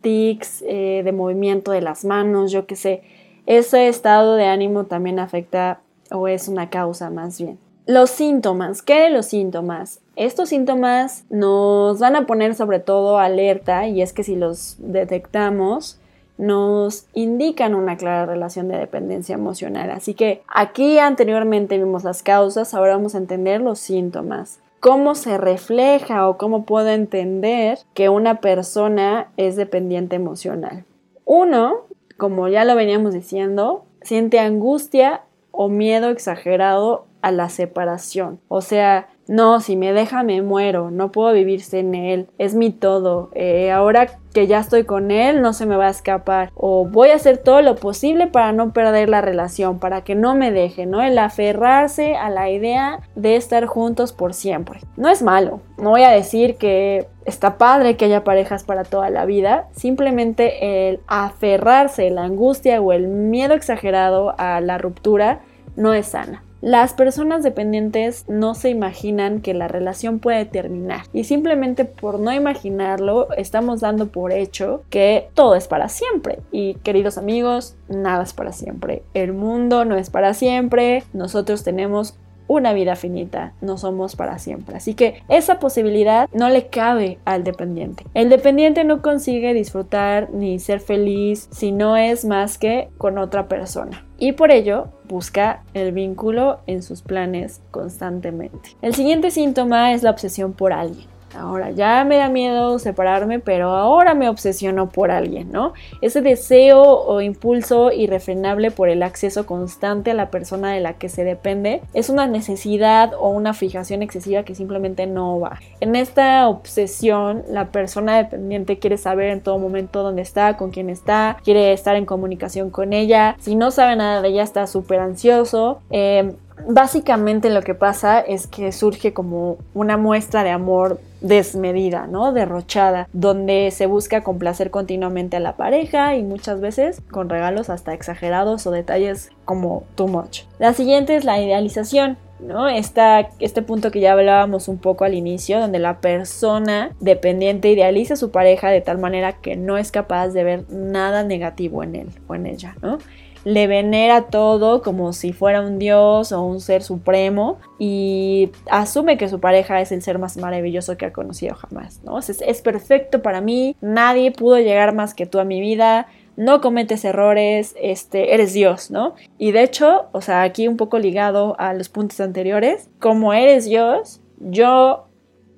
tics 0.00 0.64
eh, 0.66 1.02
de 1.04 1.12
movimiento 1.12 1.72
de 1.72 1.82
las 1.82 2.04
manos, 2.04 2.52
yo 2.52 2.66
qué 2.66 2.74
sé 2.74 3.02
ese 3.46 3.88
estado 3.88 4.34
de 4.34 4.46
ánimo 4.46 4.84
también 4.84 5.18
afecta 5.18 5.80
o 6.10 6.28
es 6.28 6.48
una 6.48 6.68
causa 6.68 7.10
más 7.10 7.40
bien. 7.40 7.58
Los 7.86 8.10
síntomas, 8.10 8.82
¿qué 8.82 9.02
de 9.02 9.10
los 9.10 9.26
síntomas? 9.26 10.00
Estos 10.16 10.48
síntomas 10.48 11.24
nos 11.30 12.00
van 12.00 12.16
a 12.16 12.26
poner 12.26 12.54
sobre 12.56 12.80
todo 12.80 13.18
alerta 13.18 13.86
y 13.86 14.02
es 14.02 14.12
que 14.12 14.24
si 14.24 14.34
los 14.34 14.76
detectamos 14.78 16.00
nos 16.38 17.06
indican 17.14 17.74
una 17.74 17.96
clara 17.96 18.26
relación 18.26 18.68
de 18.68 18.76
dependencia 18.76 19.34
emocional. 19.34 19.90
Así 19.90 20.14
que 20.14 20.42
aquí 20.48 20.98
anteriormente 20.98 21.78
vimos 21.78 22.04
las 22.04 22.22
causas, 22.22 22.74
ahora 22.74 22.96
vamos 22.96 23.14
a 23.14 23.18
entender 23.18 23.60
los 23.60 23.78
síntomas. 23.78 24.60
¿Cómo 24.80 25.14
se 25.14 25.38
refleja 25.38 26.28
o 26.28 26.36
cómo 26.36 26.64
puedo 26.64 26.88
entender 26.88 27.78
que 27.94 28.08
una 28.08 28.40
persona 28.40 29.28
es 29.36 29.56
dependiente 29.56 30.16
emocional? 30.16 30.84
Uno 31.24 31.86
como 32.16 32.48
ya 32.48 32.64
lo 32.64 32.74
veníamos 32.74 33.12
diciendo, 33.12 33.84
siente 34.02 34.38
angustia 34.38 35.22
o 35.50 35.68
miedo 35.68 36.10
exagerado 36.10 37.06
a 37.22 37.30
la 37.30 37.48
separación. 37.48 38.40
O 38.48 38.60
sea, 38.60 39.08
no, 39.28 39.60
si 39.60 39.76
me 39.76 39.92
deja 39.92 40.22
me 40.22 40.40
muero, 40.42 40.90
no 40.90 41.10
puedo 41.10 41.32
vivir 41.32 41.60
sin 41.60 41.94
él, 41.94 42.28
es 42.38 42.54
mi 42.54 42.70
todo, 42.70 43.30
eh, 43.34 43.72
ahora 43.72 44.06
que 44.32 44.46
ya 44.46 44.60
estoy 44.60 44.84
con 44.84 45.10
él 45.10 45.40
no 45.40 45.52
se 45.52 45.64
me 45.66 45.76
va 45.76 45.86
a 45.86 45.90
escapar 45.90 46.50
o 46.54 46.84
voy 46.84 47.08
a 47.08 47.14
hacer 47.14 47.38
todo 47.38 47.62
lo 47.62 47.74
posible 47.74 48.26
para 48.26 48.52
no 48.52 48.72
perder 48.72 49.08
la 49.08 49.22
relación, 49.22 49.78
para 49.78 50.02
que 50.02 50.14
no 50.14 50.34
me 50.34 50.52
deje, 50.52 50.84
¿no? 50.86 51.02
El 51.02 51.18
aferrarse 51.18 52.16
a 52.16 52.28
la 52.28 52.50
idea 52.50 53.00
de 53.14 53.36
estar 53.36 53.66
juntos 53.66 54.12
por 54.12 54.34
siempre. 54.34 54.80
No 54.96 55.08
es 55.08 55.22
malo, 55.22 55.60
no 55.78 55.90
voy 55.90 56.02
a 56.02 56.10
decir 56.10 56.56
que 56.56 57.08
está 57.24 57.58
padre 57.58 57.96
que 57.96 58.04
haya 58.04 58.24
parejas 58.24 58.62
para 58.62 58.84
toda 58.84 59.10
la 59.10 59.24
vida, 59.24 59.68
simplemente 59.72 60.90
el 60.90 61.00
aferrarse, 61.06 62.10
la 62.10 62.24
angustia 62.24 62.80
o 62.80 62.92
el 62.92 63.08
miedo 63.08 63.54
exagerado 63.54 64.34
a 64.38 64.60
la 64.60 64.78
ruptura 64.78 65.40
no 65.76 65.94
es 65.94 66.08
sana. 66.08 66.42
Las 66.66 66.94
personas 66.94 67.44
dependientes 67.44 68.24
no 68.26 68.56
se 68.56 68.70
imaginan 68.70 69.40
que 69.40 69.54
la 69.54 69.68
relación 69.68 70.18
puede 70.18 70.46
terminar 70.46 71.02
y 71.12 71.22
simplemente 71.22 71.84
por 71.84 72.18
no 72.18 72.32
imaginarlo 72.32 73.28
estamos 73.36 73.82
dando 73.82 74.08
por 74.08 74.32
hecho 74.32 74.82
que 74.90 75.28
todo 75.34 75.54
es 75.54 75.68
para 75.68 75.88
siempre. 75.88 76.40
Y 76.50 76.74
queridos 76.82 77.18
amigos, 77.18 77.76
nada 77.88 78.24
es 78.24 78.32
para 78.32 78.50
siempre. 78.50 79.04
El 79.14 79.32
mundo 79.32 79.84
no 79.84 79.94
es 79.96 80.10
para 80.10 80.34
siempre. 80.34 81.04
Nosotros 81.12 81.62
tenemos 81.62 82.18
una 82.48 82.72
vida 82.72 82.96
finita, 82.96 83.52
no 83.60 83.78
somos 83.78 84.16
para 84.16 84.40
siempre. 84.40 84.76
Así 84.76 84.94
que 84.94 85.22
esa 85.28 85.60
posibilidad 85.60 86.28
no 86.32 86.48
le 86.48 86.66
cabe 86.66 87.20
al 87.24 87.44
dependiente. 87.44 88.04
El 88.12 88.28
dependiente 88.28 88.82
no 88.82 89.02
consigue 89.02 89.54
disfrutar 89.54 90.30
ni 90.32 90.58
ser 90.58 90.80
feliz 90.80 91.48
si 91.52 91.70
no 91.70 91.96
es 91.96 92.24
más 92.24 92.58
que 92.58 92.88
con 92.98 93.18
otra 93.18 93.46
persona. 93.46 94.05
Y 94.18 94.32
por 94.32 94.50
ello 94.50 94.88
busca 95.08 95.62
el 95.74 95.92
vínculo 95.92 96.60
en 96.66 96.82
sus 96.82 97.02
planes 97.02 97.60
constantemente. 97.70 98.76
El 98.82 98.94
siguiente 98.94 99.30
síntoma 99.30 99.92
es 99.92 100.02
la 100.02 100.10
obsesión 100.10 100.52
por 100.52 100.72
alguien. 100.72 101.06
Ahora 101.34 101.70
ya 101.70 102.04
me 102.04 102.16
da 102.16 102.28
miedo 102.28 102.78
separarme, 102.78 103.40
pero 103.40 103.70
ahora 103.70 104.14
me 104.14 104.28
obsesiono 104.28 104.88
por 104.88 105.10
alguien, 105.10 105.50
¿no? 105.52 105.72
Ese 106.00 106.22
deseo 106.22 106.82
o 106.82 107.20
impulso 107.20 107.92
irrefrenable 107.92 108.70
por 108.70 108.88
el 108.88 109.02
acceso 109.02 109.46
constante 109.46 110.12
a 110.12 110.14
la 110.14 110.30
persona 110.30 110.72
de 110.72 110.80
la 110.80 110.94
que 110.94 111.08
se 111.08 111.24
depende 111.24 111.82
es 111.94 112.08
una 112.08 112.26
necesidad 112.26 113.12
o 113.18 113.28
una 113.28 113.54
fijación 113.54 114.02
excesiva 114.02 114.44
que 114.44 114.54
simplemente 114.54 115.06
no 115.06 115.40
va. 115.40 115.58
En 115.80 115.96
esta 115.96 116.48
obsesión, 116.48 117.44
la 117.48 117.66
persona 117.66 118.16
dependiente 118.16 118.78
quiere 118.78 118.96
saber 118.96 119.30
en 119.30 119.40
todo 119.40 119.58
momento 119.58 120.02
dónde 120.02 120.22
está, 120.22 120.56
con 120.56 120.70
quién 120.70 120.90
está, 120.90 121.36
quiere 121.44 121.72
estar 121.72 121.96
en 121.96 122.06
comunicación 122.06 122.70
con 122.70 122.92
ella. 122.92 123.36
Si 123.40 123.56
no 123.56 123.70
sabe 123.70 123.96
nada 123.96 124.22
de 124.22 124.28
ella, 124.28 124.42
está 124.42 124.66
súper 124.66 125.00
ansioso. 125.00 125.80
Eh, 125.90 126.34
básicamente 126.66 127.50
lo 127.50 127.62
que 127.62 127.74
pasa 127.74 128.20
es 128.20 128.46
que 128.46 128.72
surge 128.72 129.12
como 129.12 129.58
una 129.74 129.96
muestra 129.96 130.44
de 130.44 130.50
amor 130.50 131.00
desmedida, 131.20 132.06
¿no? 132.06 132.32
Derrochada, 132.32 133.08
donde 133.12 133.70
se 133.70 133.86
busca 133.86 134.22
complacer 134.22 134.70
continuamente 134.70 135.36
a 135.36 135.40
la 135.40 135.56
pareja 135.56 136.14
y 136.16 136.22
muchas 136.22 136.60
veces 136.60 137.00
con 137.10 137.28
regalos 137.28 137.70
hasta 137.70 137.94
exagerados 137.94 138.66
o 138.66 138.70
detalles 138.70 139.30
como 139.44 139.84
too 139.94 140.08
much. 140.08 140.42
La 140.58 140.72
siguiente 140.72 141.16
es 141.16 141.24
la 141.24 141.40
idealización. 141.40 142.18
¿no? 142.38 142.68
este 142.68 143.62
punto 143.62 143.90
que 143.90 144.00
ya 144.00 144.12
hablábamos 144.12 144.68
un 144.68 144.76
poco 144.76 145.04
al 145.04 145.14
inicio, 145.14 145.58
donde 145.58 145.78
la 145.78 146.00
persona 146.02 146.90
dependiente 147.00 147.70
idealiza 147.70 148.12
a 148.12 148.18
su 148.18 148.30
pareja 148.30 148.68
de 148.68 148.82
tal 148.82 148.98
manera 148.98 149.40
que 149.40 149.56
no 149.56 149.78
es 149.78 149.90
capaz 149.90 150.28
de 150.28 150.44
ver 150.44 150.70
nada 150.70 151.22
negativo 151.22 151.82
en 151.82 151.96
él 151.96 152.08
o 152.28 152.34
en 152.34 152.46
ella, 152.46 152.76
¿no? 152.82 152.98
Le 153.46 153.68
venera 153.68 154.22
todo 154.22 154.82
como 154.82 155.12
si 155.12 155.32
fuera 155.32 155.60
un 155.60 155.78
dios 155.78 156.32
o 156.32 156.42
un 156.42 156.60
ser 156.60 156.82
supremo 156.82 157.58
y 157.78 158.50
asume 158.68 159.16
que 159.16 159.28
su 159.28 159.38
pareja 159.38 159.80
es 159.80 159.92
el 159.92 160.02
ser 160.02 160.18
más 160.18 160.36
maravilloso 160.36 160.96
que 160.96 161.06
ha 161.06 161.12
conocido 161.12 161.54
jamás, 161.54 162.02
¿no? 162.02 162.18
Es, 162.18 162.28
es 162.28 162.60
perfecto 162.60 163.22
para 163.22 163.40
mí, 163.40 163.76
nadie 163.80 164.32
pudo 164.32 164.58
llegar 164.58 164.96
más 164.96 165.14
que 165.14 165.26
tú 165.26 165.38
a 165.38 165.44
mi 165.44 165.60
vida, 165.60 166.08
no 166.36 166.60
cometes 166.60 167.04
errores, 167.04 167.76
este, 167.80 168.34
eres 168.34 168.52
Dios, 168.52 168.90
¿no? 168.90 169.14
Y 169.38 169.52
de 169.52 169.62
hecho, 169.62 170.06
o 170.10 170.20
sea, 170.22 170.42
aquí 170.42 170.66
un 170.66 170.76
poco 170.76 170.98
ligado 170.98 171.54
a 171.60 171.72
los 171.72 171.88
puntos 171.88 172.18
anteriores, 172.18 172.90
como 172.98 173.32
eres 173.32 173.66
Dios, 173.66 174.20
yo 174.40 175.05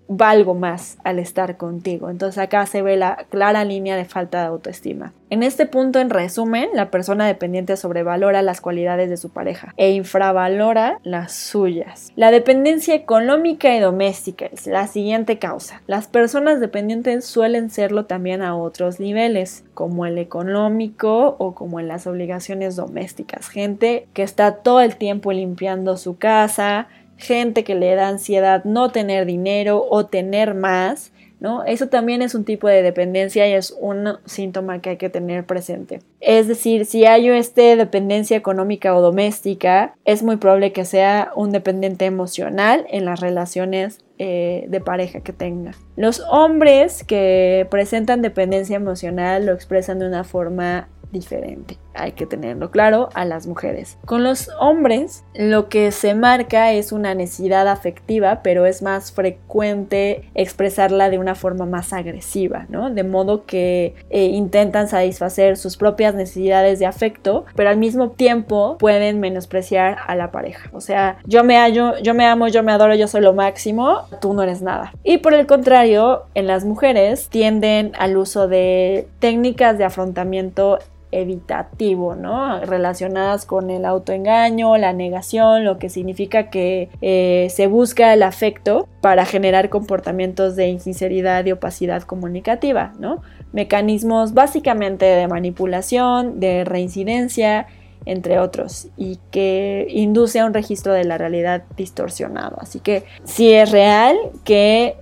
valgo 0.08 0.54
más 0.54 0.96
al 1.04 1.18
estar 1.18 1.56
contigo. 1.56 2.10
Entonces 2.10 2.38
acá 2.38 2.64
se 2.66 2.82
ve 2.82 2.96
la 2.96 3.26
clara 3.30 3.64
línea 3.64 3.96
de 3.96 4.06
falta 4.06 4.40
de 4.40 4.46
autoestima. 4.46 5.12
En 5.30 5.42
este 5.42 5.66
punto, 5.66 5.98
en 5.98 6.08
resumen, 6.08 6.70
la 6.72 6.90
persona 6.90 7.26
dependiente 7.26 7.76
sobrevalora 7.76 8.40
las 8.40 8.62
cualidades 8.62 9.10
de 9.10 9.18
su 9.18 9.28
pareja 9.28 9.74
e 9.76 9.90
infravalora 9.90 11.00
las 11.02 11.34
suyas. 11.34 12.10
La 12.16 12.30
dependencia 12.30 12.94
económica 12.94 13.76
y 13.76 13.80
doméstica 13.80 14.46
es 14.46 14.66
la 14.66 14.86
siguiente 14.86 15.38
causa. 15.38 15.82
Las 15.86 16.08
personas 16.08 16.60
dependientes 16.60 17.26
suelen 17.26 17.68
serlo 17.68 18.06
también 18.06 18.40
a 18.40 18.56
otros 18.56 19.00
niveles, 19.00 19.64
como 19.74 20.06
el 20.06 20.16
económico 20.16 21.36
o 21.38 21.54
como 21.54 21.78
en 21.78 21.88
las 21.88 22.06
obligaciones 22.06 22.74
domésticas. 22.76 23.48
Gente 23.48 24.08
que 24.14 24.22
está 24.22 24.56
todo 24.56 24.80
el 24.80 24.96
tiempo 24.96 25.32
limpiando 25.32 25.98
su 25.98 26.16
casa, 26.16 26.88
gente 27.18 27.64
que 27.64 27.74
le 27.74 27.94
da 27.94 28.08
ansiedad 28.08 28.64
no 28.64 28.90
tener 28.90 29.26
dinero 29.26 29.84
o 29.90 30.06
tener 30.06 30.54
más, 30.54 31.12
¿no? 31.40 31.64
Eso 31.64 31.88
también 31.88 32.22
es 32.22 32.34
un 32.34 32.44
tipo 32.44 32.68
de 32.68 32.82
dependencia 32.82 33.46
y 33.48 33.52
es 33.52 33.76
un 33.78 34.18
síntoma 34.24 34.80
que 34.80 34.90
hay 34.90 34.96
que 34.96 35.10
tener 35.10 35.44
presente. 35.44 36.00
Es 36.20 36.48
decir, 36.48 36.86
si 36.86 37.04
hay 37.04 37.28
este 37.28 37.76
dependencia 37.76 38.36
económica 38.36 38.94
o 38.94 39.00
doméstica, 39.00 39.94
es 40.04 40.22
muy 40.22 40.36
probable 40.36 40.72
que 40.72 40.84
sea 40.84 41.32
un 41.36 41.52
dependiente 41.52 42.06
emocional 42.06 42.86
en 42.88 43.04
las 43.04 43.20
relaciones 43.20 44.00
eh, 44.18 44.66
de 44.68 44.80
pareja 44.80 45.20
que 45.20 45.32
tenga. 45.32 45.72
Los 45.96 46.20
hombres 46.30 47.04
que 47.04 47.66
presentan 47.70 48.22
dependencia 48.22 48.76
emocional 48.76 49.46
lo 49.46 49.52
expresan 49.52 49.98
de 49.98 50.06
una 50.06 50.24
forma 50.24 50.88
diferente. 51.12 51.78
Hay 51.94 52.12
que 52.12 52.26
tenerlo 52.26 52.70
claro 52.70 53.08
a 53.14 53.24
las 53.24 53.46
mujeres. 53.46 53.98
Con 54.04 54.22
los 54.22 54.50
hombres 54.60 55.24
lo 55.34 55.68
que 55.68 55.90
se 55.90 56.14
marca 56.14 56.72
es 56.72 56.92
una 56.92 57.14
necesidad 57.14 57.68
afectiva, 57.68 58.40
pero 58.42 58.66
es 58.66 58.82
más 58.82 59.12
frecuente 59.12 60.28
expresarla 60.34 61.10
de 61.10 61.18
una 61.18 61.34
forma 61.34 61.66
más 61.66 61.92
agresiva, 61.92 62.66
¿no? 62.68 62.90
De 62.90 63.02
modo 63.02 63.44
que 63.46 63.94
eh, 64.10 64.24
intentan 64.26 64.88
satisfacer 64.88 65.56
sus 65.56 65.76
propias 65.76 66.14
necesidades 66.14 66.78
de 66.78 66.86
afecto, 66.86 67.44
pero 67.54 67.70
al 67.70 67.76
mismo 67.76 68.10
tiempo 68.10 68.76
pueden 68.78 69.20
menospreciar 69.20 69.98
a 70.06 70.14
la 70.14 70.30
pareja. 70.30 70.70
O 70.72 70.80
sea, 70.80 71.18
yo 71.24 71.44
me 71.44 71.56
hallo, 71.56 71.98
yo 71.98 72.14
me 72.14 72.26
amo, 72.26 72.48
yo 72.48 72.62
me 72.62 72.72
adoro, 72.72 72.94
yo 72.94 73.08
soy 73.08 73.22
lo 73.22 73.32
máximo, 73.32 74.02
tú 74.20 74.34
no 74.34 74.42
eres 74.42 74.62
nada. 74.62 74.92
Y 75.02 75.18
por 75.18 75.34
el 75.34 75.46
contrario, 75.46 76.24
en 76.34 76.46
las 76.46 76.64
mujeres 76.64 77.28
tienden 77.28 77.92
al 77.98 78.16
uso 78.16 78.48
de 78.48 79.08
técnicas 79.18 79.78
de 79.78 79.84
afrontamiento 79.84 80.78
evitativo, 81.10 82.14
¿no? 82.14 82.60
Relacionadas 82.60 83.46
con 83.46 83.70
el 83.70 83.84
autoengaño, 83.84 84.76
la 84.76 84.92
negación, 84.92 85.64
lo 85.64 85.78
que 85.78 85.88
significa 85.88 86.50
que 86.50 86.90
eh, 87.00 87.48
se 87.50 87.66
busca 87.66 88.12
el 88.12 88.22
afecto 88.22 88.88
para 89.00 89.24
generar 89.24 89.68
comportamientos 89.68 90.56
de 90.56 90.68
insinceridad 90.68 91.44
y 91.46 91.52
opacidad 91.52 92.02
comunicativa, 92.02 92.92
¿no? 92.98 93.22
Mecanismos 93.52 94.34
básicamente 94.34 95.06
de 95.06 95.28
manipulación, 95.28 96.40
de 96.40 96.64
reincidencia, 96.64 97.66
entre 98.04 98.38
otros, 98.38 98.88
y 98.96 99.18
que 99.30 99.86
induce 99.90 100.40
a 100.40 100.46
un 100.46 100.54
registro 100.54 100.92
de 100.92 101.04
la 101.04 101.18
realidad 101.18 101.64
distorsionado. 101.76 102.56
Así 102.60 102.80
que 102.80 103.04
si 103.24 103.52
es 103.52 103.70
real 103.70 104.16
que 104.44 104.96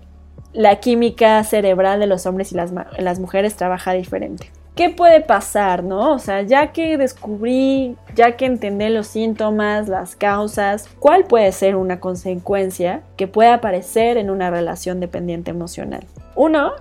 la 0.53 0.77
química 0.77 1.43
cerebral 1.45 2.01
de 2.01 2.07
los 2.07 2.27
hombres 2.27 2.53
y 2.53 2.55
las 2.55 3.21
mujeres 3.21 3.57
trabaja 3.57 3.93
diferente. 3.93 4.51
¿Qué 4.77 4.91
puede 4.91 5.23
pasar, 5.23 5.83
no? 5.83 6.13
O 6.13 6.19
sea, 6.19 6.43
ya 6.43 6.71
que 6.73 6.99
descubrí, 6.99 7.97
ya 8.15 8.37
que 8.37 8.45
entendí 8.45 8.91
los 8.91 9.07
síntomas, 9.07 9.89
las 9.89 10.17
causas, 10.17 10.87
¿cuál 11.01 11.25
puede 11.25 11.51
ser 11.53 11.77
una 11.77 11.99
consecuencia 11.99 13.01
que 13.17 13.27
pueda 13.27 13.55
aparecer 13.55 14.19
en 14.19 14.29
una 14.29 14.51
relación 14.51 15.01
dependiente 15.01 15.51
emocional? 15.51 16.05
Uno 16.35 16.73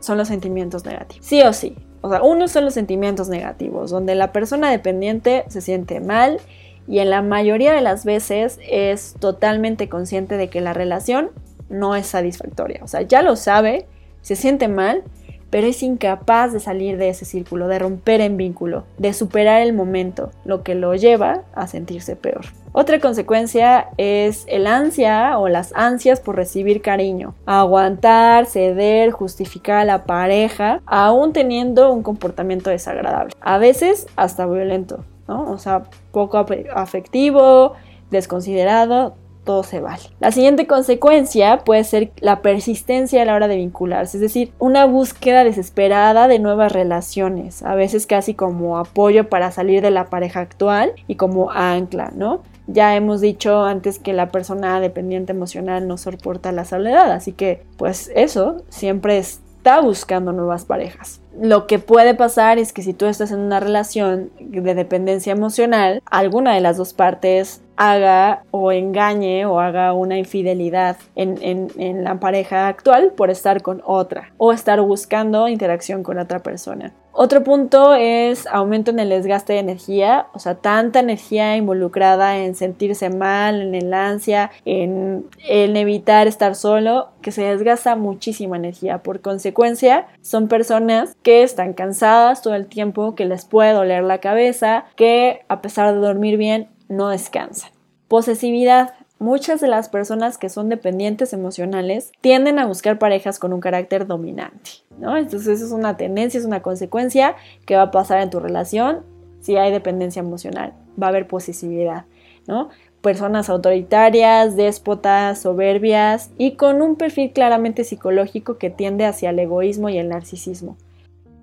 son 0.00 0.16
los 0.16 0.28
sentimientos 0.28 0.86
negativos. 0.86 1.26
Sí 1.26 1.42
o 1.42 1.52
sí. 1.52 1.76
O 2.00 2.08
sea, 2.08 2.22
uno 2.22 2.48
son 2.48 2.64
los 2.64 2.72
sentimientos 2.72 3.28
negativos, 3.28 3.90
donde 3.90 4.14
la 4.14 4.32
persona 4.32 4.70
dependiente 4.70 5.44
se 5.48 5.60
siente 5.60 6.00
mal 6.00 6.40
y 6.88 7.00
en 7.00 7.10
la 7.10 7.20
mayoría 7.20 7.74
de 7.74 7.82
las 7.82 8.06
veces 8.06 8.58
es 8.66 9.14
totalmente 9.20 9.90
consciente 9.90 10.38
de 10.38 10.48
que 10.48 10.62
la 10.62 10.72
relación 10.72 11.32
no 11.68 11.96
es 11.96 12.06
satisfactoria. 12.06 12.80
O 12.82 12.88
sea, 12.88 13.02
ya 13.02 13.20
lo 13.20 13.36
sabe, 13.36 13.86
se 14.22 14.36
siente 14.36 14.68
mal, 14.68 15.04
pero 15.50 15.66
es 15.66 15.82
incapaz 15.82 16.52
de 16.52 16.60
salir 16.60 16.96
de 16.96 17.08
ese 17.08 17.24
círculo, 17.24 17.68
de 17.68 17.78
romper 17.78 18.20
en 18.20 18.36
vínculo, 18.36 18.84
de 18.98 19.12
superar 19.12 19.62
el 19.62 19.72
momento, 19.72 20.30
lo 20.44 20.62
que 20.62 20.74
lo 20.74 20.94
lleva 20.94 21.42
a 21.54 21.66
sentirse 21.66 22.16
peor. 22.16 22.46
Otra 22.72 23.00
consecuencia 23.00 23.88
es 23.96 24.44
el 24.48 24.66
ansia 24.66 25.38
o 25.38 25.48
las 25.48 25.72
ansias 25.74 26.20
por 26.20 26.36
recibir 26.36 26.82
cariño, 26.82 27.34
aguantar, 27.46 28.44
ceder, 28.44 29.12
justificar 29.12 29.78
a 29.78 29.84
la 29.84 30.04
pareja, 30.04 30.82
aún 30.84 31.32
teniendo 31.32 31.90
un 31.90 32.02
comportamiento 32.02 32.68
desagradable, 32.68 33.34
a 33.40 33.56
veces 33.56 34.06
hasta 34.16 34.44
violento, 34.44 35.04
¿no? 35.26 35.50
O 35.50 35.58
sea, 35.58 35.84
poco 36.12 36.44
afectivo, 36.74 37.72
desconsiderado, 38.10 39.16
todo 39.46 39.62
se 39.62 39.80
vale. 39.80 40.02
La 40.20 40.32
siguiente 40.32 40.66
consecuencia 40.66 41.60
puede 41.64 41.84
ser 41.84 42.10
la 42.20 42.42
persistencia 42.42 43.22
a 43.22 43.24
la 43.24 43.34
hora 43.34 43.48
de 43.48 43.56
vincularse, 43.56 44.18
es 44.18 44.20
decir, 44.20 44.52
una 44.58 44.84
búsqueda 44.84 45.44
desesperada 45.44 46.28
de 46.28 46.38
nuevas 46.38 46.72
relaciones, 46.72 47.62
a 47.62 47.74
veces 47.74 48.06
casi 48.06 48.34
como 48.34 48.76
apoyo 48.76 49.30
para 49.30 49.50
salir 49.52 49.80
de 49.80 49.90
la 49.90 50.10
pareja 50.10 50.40
actual 50.40 50.92
y 51.06 51.14
como 51.14 51.50
ancla, 51.50 52.12
¿no? 52.14 52.42
Ya 52.66 52.96
hemos 52.96 53.20
dicho 53.20 53.64
antes 53.64 53.98
que 53.98 54.12
la 54.12 54.28
persona 54.28 54.80
dependiente 54.80 55.32
emocional 55.32 55.86
no 55.86 55.96
soporta 55.96 56.50
la 56.52 56.64
soledad, 56.64 57.12
así 57.12 57.32
que 57.32 57.62
pues 57.76 58.10
eso 58.14 58.56
siempre 58.68 59.18
está 59.18 59.80
buscando 59.80 60.32
nuevas 60.32 60.64
parejas. 60.64 61.20
Lo 61.40 61.66
que 61.66 61.78
puede 61.78 62.14
pasar 62.14 62.58
es 62.58 62.72
que 62.72 62.82
si 62.82 62.92
tú 62.92 63.06
estás 63.06 63.30
en 63.30 63.38
una 63.38 63.60
relación 63.60 64.30
de 64.40 64.74
dependencia 64.74 65.32
emocional, 65.32 66.02
alguna 66.06 66.54
de 66.54 66.60
las 66.60 66.76
dos 66.76 66.92
partes 66.92 67.62
haga 67.76 68.44
o 68.50 68.72
engañe 68.72 69.46
o 69.46 69.60
haga 69.60 69.92
una 69.92 70.18
infidelidad 70.18 70.96
en, 71.14 71.38
en, 71.42 72.04
la 72.04 72.18
pareja 72.20 72.68
actual 72.68 73.12
por 73.16 73.30
estar 73.30 73.62
con 73.62 73.82
otra 73.84 74.32
o 74.38 74.52
estar 74.52 74.80
buscando 74.80 75.48
interacción 75.48 76.02
con 76.02 76.18
otra 76.18 76.40
persona. 76.40 76.92
Otro 77.18 77.42
punto 77.42 77.94
es 77.94 78.46
aumento 78.46 78.90
en 78.90 78.98
el 78.98 79.08
desgaste 79.08 79.54
de 79.54 79.60
energía, 79.60 80.26
o 80.34 80.38
sea, 80.38 80.56
tanta 80.56 81.00
energía 81.00 81.56
involucrada 81.56 82.36
en 82.36 82.54
sentirse 82.54 83.08
mal, 83.08 83.62
en 83.62 83.74
el 83.74 83.94
ansia, 83.94 84.50
en, 84.66 85.24
en 85.48 85.76
evitar 85.78 86.26
estar 86.26 86.54
solo, 86.54 87.08
que 87.22 87.32
se 87.32 87.42
desgasta 87.42 87.96
muchísima 87.96 88.58
energía. 88.58 89.02
Por 89.02 89.22
consecuencia, 89.22 90.08
son 90.20 90.48
personas 90.48 91.16
que 91.22 91.42
están 91.42 91.72
cansadas 91.72 92.42
todo 92.42 92.54
el 92.54 92.66
tiempo, 92.66 93.14
que 93.14 93.24
les 93.24 93.46
puede 93.46 93.72
doler 93.72 94.04
la 94.04 94.18
cabeza, 94.18 94.84
que 94.94 95.40
a 95.48 95.62
pesar 95.62 95.94
de 95.94 96.00
dormir 96.00 96.36
bien, 96.36 96.68
no 96.88 97.08
descansan. 97.08 97.70
Posesividad. 98.08 98.94
muchas 99.18 99.62
de 99.62 99.68
las 99.68 99.88
personas 99.88 100.36
que 100.36 100.50
son 100.50 100.68
dependientes 100.68 101.32
emocionales 101.32 102.12
tienden 102.20 102.58
a 102.58 102.66
buscar 102.66 102.98
parejas 102.98 103.38
con 103.38 103.54
un 103.54 103.60
carácter 103.60 104.06
dominante, 104.06 104.70
¿no? 104.98 105.16
Entonces 105.16 105.48
eso 105.48 105.64
es 105.64 105.72
una 105.72 105.96
tendencia, 105.96 106.38
es 106.38 106.44
una 106.44 106.60
consecuencia 106.60 107.34
que 107.64 107.76
va 107.76 107.82
a 107.82 107.90
pasar 107.90 108.20
en 108.20 108.28
tu 108.28 108.40
relación 108.40 109.04
si 109.40 109.56
hay 109.56 109.72
dependencia 109.72 110.20
emocional, 110.20 110.74
va 111.00 111.06
a 111.06 111.10
haber 111.10 111.28
posesividad, 111.28 112.04
¿no? 112.46 112.68
Personas 113.00 113.48
autoritarias, 113.48 114.56
déspotas, 114.56 115.40
soberbias 115.40 116.30
y 116.36 116.52
con 116.56 116.82
un 116.82 116.96
perfil 116.96 117.32
claramente 117.32 117.84
psicológico 117.84 118.58
que 118.58 118.70
tiende 118.70 119.06
hacia 119.06 119.30
el 119.30 119.38
egoísmo 119.38 119.88
y 119.88 119.98
el 119.98 120.08
narcisismo. 120.08 120.76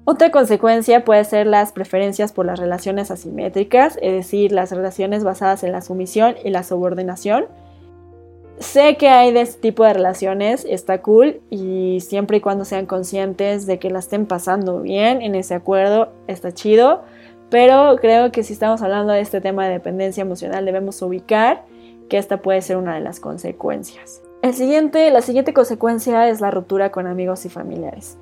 Otra 0.05 0.31
consecuencia 0.31 1.05
puede 1.05 1.23
ser 1.23 1.47
las 1.47 1.71
preferencias 1.71 2.33
por 2.33 2.45
las 2.45 2.59
relaciones 2.59 3.09
asimétricas, 3.09 3.97
es 4.01 4.11
decir, 4.11 4.51
las 4.51 4.71
relaciones 4.71 5.23
basadas 5.23 5.63
en 5.63 5.71
la 5.71 5.81
sumisión 5.81 6.35
y 6.43 6.49
la 6.49 6.63
subordinación. 6.63 7.45
Sé 8.59 8.97
que 8.97 9.07
hay 9.07 9.31
de 9.31 9.41
este 9.41 9.61
tipo 9.61 9.85
de 9.85 9.93
relaciones, 9.93 10.65
está 10.69 11.01
cool 11.01 11.41
y 11.49 11.99
siempre 12.01 12.37
y 12.37 12.41
cuando 12.41 12.65
sean 12.65 12.85
conscientes 12.85 13.65
de 13.65 13.79
que 13.79 13.89
la 13.89 13.99
estén 13.99 14.25
pasando 14.25 14.81
bien 14.81 15.21
en 15.21 15.35
ese 15.35 15.53
acuerdo, 15.53 16.09
está 16.27 16.51
chido, 16.51 17.03
pero 17.49 17.95
creo 18.01 18.31
que 18.33 18.43
si 18.43 18.53
estamos 18.53 18.81
hablando 18.81 19.13
de 19.13 19.21
este 19.21 19.39
tema 19.39 19.65
de 19.65 19.73
dependencia 19.73 20.21
emocional 20.21 20.65
debemos 20.65 21.01
ubicar 21.01 21.63
que 22.09 22.17
esta 22.17 22.41
puede 22.41 22.61
ser 22.61 22.75
una 22.75 22.95
de 22.95 23.01
las 23.01 23.21
consecuencias. 23.21 24.21
El 24.41 24.53
siguiente, 24.53 25.09
la 25.11 25.21
siguiente 25.21 25.53
consecuencia 25.53 26.27
es 26.27 26.41
la 26.41 26.51
ruptura 26.51 26.91
con 26.91 27.07
amigos 27.07 27.45
y 27.45 27.49
familiares. 27.49 28.17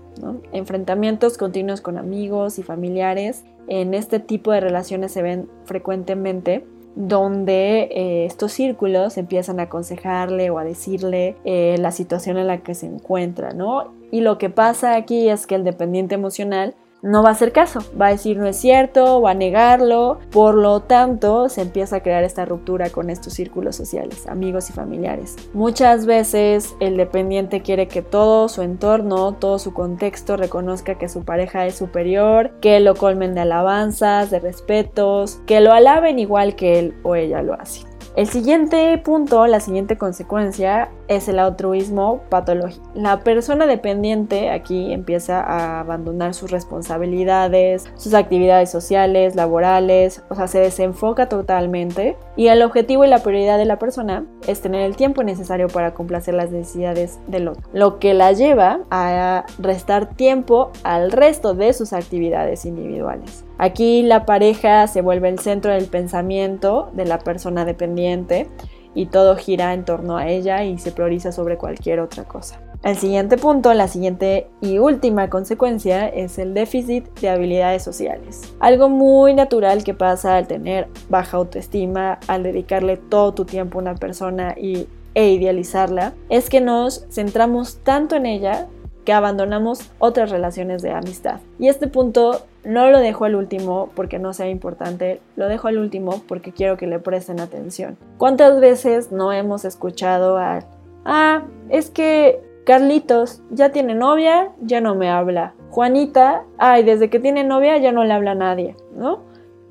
Enfrentamientos 0.51 1.37
continuos 1.37 1.81
con 1.81 1.97
amigos 1.97 2.59
y 2.59 2.63
familiares. 2.63 3.43
En 3.67 3.93
este 3.93 4.19
tipo 4.19 4.51
de 4.51 4.59
relaciones 4.59 5.11
se 5.11 5.21
ven 5.21 5.49
frecuentemente 5.65 6.65
donde 6.95 7.83
eh, 7.83 8.25
estos 8.25 8.51
círculos 8.51 9.17
empiezan 9.17 9.59
a 9.59 9.63
aconsejarle 9.63 10.49
o 10.49 10.59
a 10.59 10.63
decirle 10.63 11.37
eh, 11.45 11.77
la 11.79 11.91
situación 11.91 12.37
en 12.37 12.47
la 12.47 12.59
que 12.59 12.75
se 12.75 12.85
encuentra, 12.85 13.53
¿no? 13.53 13.93
Y 14.11 14.21
lo 14.21 14.37
que 14.37 14.49
pasa 14.49 14.95
aquí 14.95 15.29
es 15.29 15.47
que 15.47 15.55
el 15.55 15.63
dependiente 15.63 16.15
emocional 16.15 16.75
no 17.01 17.23
va 17.23 17.29
a 17.29 17.31
hacer 17.33 17.51
caso, 17.51 17.79
va 17.99 18.07
a 18.07 18.11
decir 18.11 18.37
no 18.37 18.45
es 18.45 18.57
cierto, 18.57 19.21
va 19.21 19.31
a 19.31 19.35
negarlo, 19.35 20.19
por 20.31 20.55
lo 20.55 20.81
tanto 20.81 21.49
se 21.49 21.61
empieza 21.61 21.97
a 21.97 22.03
crear 22.03 22.23
esta 22.23 22.45
ruptura 22.45 22.89
con 22.89 23.09
estos 23.09 23.33
círculos 23.33 23.75
sociales, 23.75 24.27
amigos 24.27 24.69
y 24.69 24.73
familiares. 24.73 25.35
Muchas 25.53 26.05
veces 26.05 26.75
el 26.79 26.97
dependiente 26.97 27.61
quiere 27.61 27.87
que 27.87 28.01
todo 28.01 28.49
su 28.49 28.61
entorno, 28.61 29.33
todo 29.33 29.59
su 29.59 29.73
contexto 29.73 30.37
reconozca 30.37 30.97
que 30.97 31.09
su 31.09 31.23
pareja 31.23 31.65
es 31.65 31.75
superior, 31.75 32.51
que 32.61 32.79
lo 32.79 32.95
colmen 32.95 33.33
de 33.33 33.41
alabanzas, 33.41 34.29
de 34.29 34.39
respetos, 34.39 35.41
que 35.45 35.61
lo 35.61 35.73
alaben 35.73 36.19
igual 36.19 36.55
que 36.55 36.79
él 36.79 36.95
o 37.03 37.15
ella 37.15 37.41
lo 37.41 37.53
hace. 37.53 37.91
El 38.17 38.27
siguiente 38.27 38.97
punto, 38.97 39.47
la 39.47 39.61
siguiente 39.61 39.97
consecuencia 39.97 40.89
es 41.11 41.27
el 41.27 41.39
altruismo 41.39 42.21
patológico. 42.29 42.89
La 42.93 43.19
persona 43.19 43.67
dependiente 43.67 44.49
aquí 44.49 44.93
empieza 44.93 45.41
a 45.41 45.81
abandonar 45.81 46.33
sus 46.33 46.51
responsabilidades, 46.51 47.85
sus 47.95 48.13
actividades 48.13 48.71
sociales, 48.71 49.35
laborales, 49.35 50.23
o 50.29 50.35
sea, 50.35 50.47
se 50.47 50.59
desenfoca 50.59 51.27
totalmente 51.27 52.17
y 52.35 52.47
el 52.47 52.61
objetivo 52.61 53.03
y 53.03 53.09
la 53.09 53.19
prioridad 53.19 53.57
de 53.57 53.65
la 53.65 53.77
persona 53.77 54.25
es 54.47 54.61
tener 54.61 54.81
el 54.81 54.95
tiempo 54.95 55.23
necesario 55.23 55.67
para 55.67 55.93
complacer 55.93 56.33
las 56.33 56.51
necesidades 56.51 57.19
del 57.27 57.49
otro, 57.49 57.63
lo 57.73 57.99
que 57.99 58.13
la 58.13 58.31
lleva 58.31 58.79
a 58.89 59.45
restar 59.59 60.15
tiempo 60.15 60.71
al 60.83 61.11
resto 61.11 61.53
de 61.53 61.73
sus 61.73 61.93
actividades 61.93 62.65
individuales. 62.65 63.45
Aquí 63.57 64.01
la 64.01 64.25
pareja 64.25 64.87
se 64.87 65.01
vuelve 65.01 65.29
el 65.29 65.39
centro 65.39 65.71
del 65.71 65.85
pensamiento 65.85 66.89
de 66.93 67.05
la 67.05 67.19
persona 67.19 67.65
dependiente 67.65 68.47
y 68.93 69.07
todo 69.07 69.35
gira 69.35 69.73
en 69.73 69.85
torno 69.85 70.17
a 70.17 70.27
ella 70.27 70.63
y 70.63 70.77
se 70.77 70.91
prioriza 70.91 71.31
sobre 71.31 71.57
cualquier 71.57 71.99
otra 71.99 72.23
cosa. 72.23 72.59
El 72.83 72.97
siguiente 72.97 73.37
punto, 73.37 73.71
la 73.75 73.87
siguiente 73.87 74.47
y 74.59 74.79
última 74.79 75.29
consecuencia 75.29 76.07
es 76.07 76.39
el 76.39 76.55
déficit 76.55 77.07
de 77.19 77.29
habilidades 77.29 77.83
sociales. 77.83 78.55
Algo 78.59 78.89
muy 78.89 79.35
natural 79.35 79.83
que 79.83 79.93
pasa 79.93 80.35
al 80.37 80.47
tener 80.47 80.87
baja 81.07 81.37
autoestima, 81.37 82.17
al 82.27 82.41
dedicarle 82.41 82.97
todo 82.97 83.33
tu 83.33 83.45
tiempo 83.45 83.77
a 83.77 83.83
una 83.83 83.95
persona 83.95 84.55
y, 84.57 84.87
e 85.13 85.29
idealizarla, 85.29 86.13
es 86.29 86.49
que 86.49 86.59
nos 86.59 87.05
centramos 87.11 87.77
tanto 87.83 88.15
en 88.15 88.25
ella 88.25 88.67
que 89.05 89.13
abandonamos 89.13 89.91
otras 89.99 90.31
relaciones 90.31 90.81
de 90.81 90.91
amistad. 90.91 91.39
Y 91.59 91.67
este 91.67 91.87
punto 91.87 92.47
no 92.63 92.89
lo 92.89 92.99
dejo 92.99 93.25
al 93.25 93.35
último 93.35 93.89
porque 93.95 94.19
no 94.19 94.33
sea 94.33 94.49
importante, 94.49 95.21
lo 95.35 95.47
dejo 95.47 95.67
al 95.67 95.77
último 95.77 96.21
porque 96.27 96.51
quiero 96.51 96.77
que 96.77 96.87
le 96.87 96.99
presten 96.99 97.39
atención. 97.39 97.97
¿Cuántas 98.17 98.59
veces 98.59 99.11
no 99.11 99.31
hemos 99.31 99.65
escuchado 99.65 100.37
a, 100.37 100.59
ah, 101.05 101.43
es 101.69 101.89
que 101.89 102.39
Carlitos 102.65 103.41
ya 103.49 103.71
tiene 103.71 103.95
novia, 103.95 104.51
ya 104.61 104.81
no 104.81 104.95
me 104.95 105.09
habla. 105.09 105.53
Juanita, 105.71 106.43
ay, 106.57 106.83
desde 106.83 107.09
que 107.09 107.19
tiene 107.19 107.43
novia 107.43 107.77
ya 107.77 107.91
no 107.91 108.03
le 108.03 108.13
habla 108.13 108.31
a 108.31 108.35
nadie, 108.35 108.75
¿no? 108.95 109.19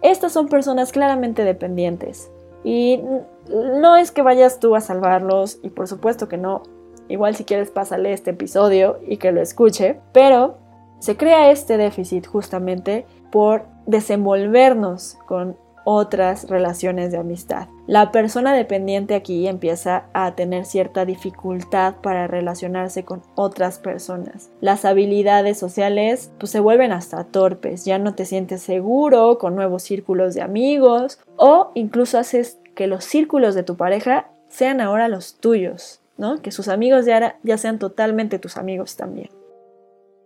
Estas 0.02 0.32
son 0.32 0.48
personas 0.48 0.90
claramente 0.92 1.44
dependientes. 1.44 2.30
Y 2.64 3.00
no 3.48 3.96
es 3.96 4.10
que 4.10 4.22
vayas 4.22 4.58
tú 4.58 4.74
a 4.74 4.80
salvarlos, 4.80 5.58
y 5.62 5.70
por 5.70 5.86
supuesto 5.86 6.28
que 6.28 6.36
no, 6.36 6.62
Igual 7.10 7.34
si 7.34 7.42
quieres 7.42 7.72
pásale 7.72 8.12
este 8.12 8.30
episodio 8.30 9.00
y 9.04 9.16
que 9.16 9.32
lo 9.32 9.42
escuche. 9.42 9.98
Pero 10.12 10.58
se 11.00 11.16
crea 11.16 11.50
este 11.50 11.76
déficit 11.76 12.26
justamente 12.26 13.06
por 13.32 13.64
desenvolvernos 13.86 15.18
con 15.26 15.56
otras 15.84 16.48
relaciones 16.48 17.10
de 17.10 17.18
amistad. 17.18 17.66
La 17.86 18.12
persona 18.12 18.52
dependiente 18.52 19.14
aquí 19.14 19.48
empieza 19.48 20.04
a 20.12 20.34
tener 20.34 20.64
cierta 20.66 21.04
dificultad 21.04 21.96
para 22.02 22.26
relacionarse 22.26 23.04
con 23.04 23.22
otras 23.34 23.78
personas. 23.78 24.50
Las 24.60 24.84
habilidades 24.84 25.58
sociales 25.58 26.30
pues 26.38 26.52
se 26.52 26.60
vuelven 26.60 26.92
hasta 26.92 27.24
torpes, 27.24 27.84
ya 27.84 27.98
no 27.98 28.14
te 28.14 28.26
sientes 28.26 28.62
seguro 28.62 29.38
con 29.38 29.56
nuevos 29.56 29.82
círculos 29.82 30.34
de 30.34 30.42
amigos 30.42 31.18
o 31.36 31.72
incluso 31.74 32.18
haces 32.18 32.58
que 32.74 32.86
los 32.86 33.04
círculos 33.04 33.54
de 33.54 33.62
tu 33.62 33.76
pareja 33.76 34.28
sean 34.48 34.80
ahora 34.80 35.08
los 35.08 35.34
tuyos. 35.36 36.00
Que 36.42 36.50
sus 36.50 36.68
amigos 36.68 37.06
ya, 37.06 37.38
ya 37.42 37.56
sean 37.56 37.78
totalmente 37.78 38.38
tus 38.38 38.58
amigos 38.58 38.96
también. 38.96 39.30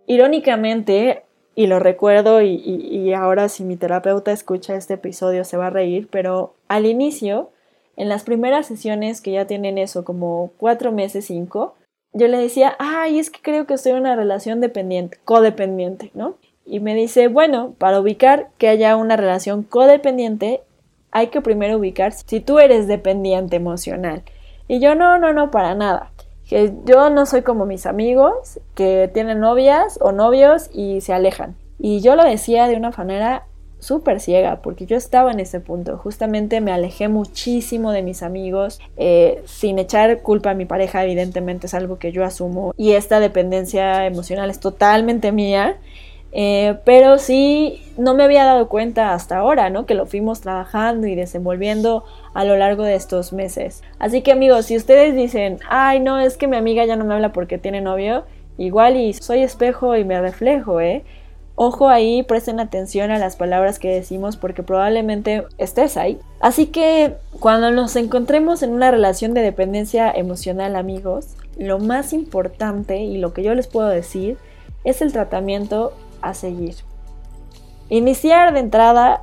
Irónicamente, 0.07 1.23
y 1.55 1.67
lo 1.67 1.79
recuerdo 1.79 2.41
y, 2.41 3.13
ahora 3.13 3.49
si 3.49 3.63
mi 3.63 3.75
terapeuta 3.75 4.31
escucha 4.31 4.75
este 4.75 4.95
episodio 4.95 5.43
se 5.43 5.57
va 5.57 5.67
a 5.67 5.71
reír, 5.71 6.07
pero 6.11 6.53
al 6.67 6.85
inicio, 6.85 7.49
en 7.95 8.09
las 8.09 8.23
primeras 8.23 8.67
sesiones 8.67 9.21
que 9.21 9.31
ya 9.31 9.47
tienen 9.47 9.77
eso, 9.77 10.03
como 10.03 10.51
cuatro 10.57 10.91
meses, 10.91 11.25
cinco, 11.25 11.75
yo 12.13 12.27
le 12.27 12.37
decía, 12.37 12.75
ay, 12.79 13.19
es 13.19 13.29
que 13.29 13.41
creo 13.41 13.65
que 13.65 13.73
estoy 13.73 13.93
en 13.93 13.99
una 13.99 14.15
relación 14.15 14.61
dependiente, 14.61 15.17
codependiente, 15.23 16.11
¿no? 16.13 16.35
Y 16.65 16.79
me 16.79 16.95
dice, 16.95 17.27
bueno, 17.27 17.73
para 17.77 17.99
ubicar 17.99 18.49
que 18.57 18.69
haya 18.69 18.95
una 18.95 19.17
relación 19.17 19.63
codependiente, 19.63 20.61
hay 21.11 21.27
que 21.27 21.41
primero 21.41 21.77
ubicar 21.77 22.11
si 22.11 22.39
tú 22.39 22.59
eres 22.59 22.87
dependiente 22.87 23.55
emocional. 23.55 24.23
Y 24.67 24.79
yo 24.79 24.95
no, 24.95 25.19
no, 25.19 25.31
no, 25.31 25.51
para 25.51 25.75
nada. 25.75 26.11
Que 26.47 26.73
yo 26.85 27.09
no 27.09 27.25
soy 27.25 27.41
como 27.41 27.65
mis 27.65 27.85
amigos 27.85 28.59
que 28.75 29.09
tienen 29.13 29.39
novias 29.39 29.97
o 30.01 30.11
novios 30.11 30.69
y 30.73 31.01
se 31.01 31.13
alejan. 31.13 31.55
Y 31.79 32.01
yo 32.01 32.15
lo 32.15 32.23
decía 32.23 32.67
de 32.67 32.75
una 32.75 32.91
manera 32.91 33.45
súper 33.79 34.19
ciega, 34.19 34.61
porque 34.61 34.85
yo 34.85 34.97
estaba 34.97 35.31
en 35.31 35.39
ese 35.39 35.59
punto. 35.59 35.97
Justamente 35.97 36.59
me 36.61 36.71
alejé 36.71 37.07
muchísimo 37.07 37.91
de 37.91 38.01
mis 38.01 38.23
amigos, 38.23 38.79
eh, 38.97 39.43
sin 39.45 39.77
echar 39.79 40.21
culpa 40.21 40.51
a 40.51 40.53
mi 40.55 40.65
pareja, 40.65 41.03
evidentemente 41.03 41.67
es 41.67 41.73
algo 41.73 41.99
que 41.99 42.11
yo 42.11 42.23
asumo. 42.25 42.73
Y 42.77 42.93
esta 42.93 43.19
dependencia 43.19 44.05
emocional 44.05 44.49
es 44.49 44.59
totalmente 44.59 45.31
mía. 45.31 45.77
Eh, 46.37 46.79
pero 46.83 47.17
sí, 47.17 47.81
no 47.97 48.13
me 48.13 48.25
había 48.25 48.43
dado 48.43 48.67
cuenta 48.67 49.13
hasta 49.13 49.37
ahora, 49.37 49.69
¿no? 49.69 49.85
Que 49.85 49.93
lo 49.93 50.05
fuimos 50.05 50.41
trabajando 50.41 51.07
y 51.07 51.15
desenvolviendo 51.15 52.03
a 52.33 52.43
lo 52.43 52.57
largo 52.57 52.83
de 52.83 52.95
estos 52.95 53.31
meses. 53.31 53.83
Así 53.99 54.21
que 54.21 54.33
amigos, 54.33 54.65
si 54.65 54.75
ustedes 54.75 55.15
dicen, 55.15 55.59
ay, 55.69 56.01
no, 56.01 56.19
es 56.19 56.35
que 56.35 56.49
mi 56.49 56.57
amiga 56.57 56.83
ya 56.83 56.97
no 56.97 57.05
me 57.05 57.13
habla 57.13 57.31
porque 57.31 57.57
tiene 57.57 57.79
novio, 57.79 58.25
igual 58.57 58.97
y 58.97 59.13
soy 59.13 59.43
espejo 59.43 59.95
y 59.95 60.03
me 60.03 60.19
reflejo, 60.19 60.81
¿eh? 60.81 61.05
Ojo 61.55 61.87
ahí, 61.87 62.21
presten 62.23 62.59
atención 62.59 63.11
a 63.11 63.17
las 63.17 63.37
palabras 63.37 63.79
que 63.79 63.87
decimos 63.87 64.35
porque 64.35 64.61
probablemente 64.61 65.45
estés 65.57 65.95
ahí. 65.95 66.19
Así 66.41 66.65
que 66.65 67.13
cuando 67.39 67.71
nos 67.71 67.95
encontremos 67.95 68.61
en 68.61 68.71
una 68.73 68.91
relación 68.91 69.33
de 69.33 69.39
dependencia 69.39 70.11
emocional, 70.11 70.75
amigos, 70.75 71.27
lo 71.57 71.79
más 71.79 72.11
importante 72.11 72.97
y 72.97 73.19
lo 73.19 73.31
que 73.31 73.41
yo 73.41 73.55
les 73.55 73.67
puedo 73.67 73.87
decir 73.87 74.37
es 74.83 75.01
el 75.01 75.13
tratamiento 75.13 75.93
seguir. 76.33 76.75
Iniciar 77.89 78.53
de 78.53 78.59
entrada 78.59 79.21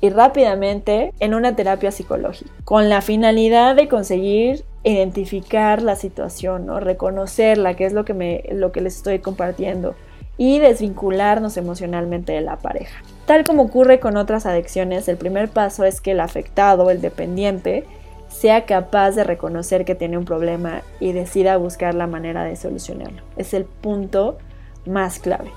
y 0.00 0.10
rápidamente 0.10 1.12
en 1.18 1.34
una 1.34 1.56
terapia 1.56 1.90
psicológica, 1.90 2.50
con 2.64 2.88
la 2.88 3.00
finalidad 3.00 3.74
de 3.74 3.88
conseguir 3.88 4.64
identificar 4.84 5.82
la 5.82 5.96
situación, 5.96 6.66
¿no? 6.66 6.78
reconocerla, 6.78 7.74
que 7.74 7.86
es 7.86 7.92
lo 7.92 8.04
que, 8.04 8.12
me, 8.12 8.44
lo 8.52 8.70
que 8.70 8.82
les 8.82 8.96
estoy 8.96 9.20
compartiendo, 9.20 9.94
y 10.36 10.58
desvincularnos 10.58 11.56
emocionalmente 11.56 12.32
de 12.32 12.42
la 12.42 12.56
pareja. 12.56 13.02
Tal 13.26 13.44
como 13.44 13.62
ocurre 13.62 14.00
con 14.00 14.16
otras 14.16 14.46
adicciones, 14.46 15.08
el 15.08 15.16
primer 15.16 15.48
paso 15.48 15.84
es 15.84 16.00
que 16.00 16.10
el 16.10 16.20
afectado, 16.20 16.90
el 16.90 17.00
dependiente, 17.00 17.84
sea 18.28 18.66
capaz 18.66 19.12
de 19.12 19.24
reconocer 19.24 19.84
que 19.84 19.94
tiene 19.94 20.18
un 20.18 20.24
problema 20.24 20.82
y 21.00 21.12
decida 21.12 21.56
buscar 21.56 21.94
la 21.94 22.06
manera 22.06 22.44
de 22.44 22.56
solucionarlo. 22.56 23.22
Es 23.36 23.54
el 23.54 23.64
punto 23.64 24.38
más 24.86 25.18
clave. 25.18 25.50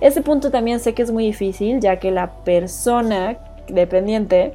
Ese 0.00 0.22
punto 0.22 0.50
también 0.50 0.80
sé 0.80 0.94
que 0.94 1.02
es 1.02 1.10
muy 1.10 1.24
difícil 1.24 1.80
ya 1.80 1.98
que 1.98 2.10
la 2.10 2.30
persona 2.44 3.38
dependiente 3.68 4.52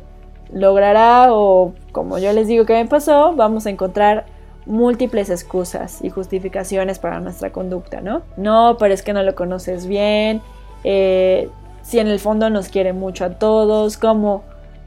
logrará 0.52 1.34
o 1.34 1.74
como 1.92 2.18
yo 2.18 2.32
les 2.34 2.48
digo 2.48 2.66
que 2.66 2.74
me 2.74 2.86
pasó, 2.86 3.34
vamos 3.36 3.66
a 3.66 3.70
encontrar 3.70 4.26
múltiples 4.66 5.30
excusas 5.30 6.00
y 6.04 6.10
justificaciones 6.10 7.00
para 7.00 7.20
nuestra 7.20 7.52
conducta, 7.52 8.02
¿no? 8.02 8.22
No, 8.38 8.78
pero 8.80 8.94
es 8.94 9.02
que 9.02 9.14
no 9.14 9.24
lo 9.24 9.36
conoces 9.36 9.88
bien, 9.88 10.42
eh, 10.84 11.50
si 11.82 12.00
en 12.00 12.08
el 12.08 12.20
fondo 12.20 12.50
nos 12.50 12.70
quiere 12.70 12.94
mucho 12.94 13.26
a 13.26 13.32
todos, 13.32 13.98
¿cómo, 13.98 14.44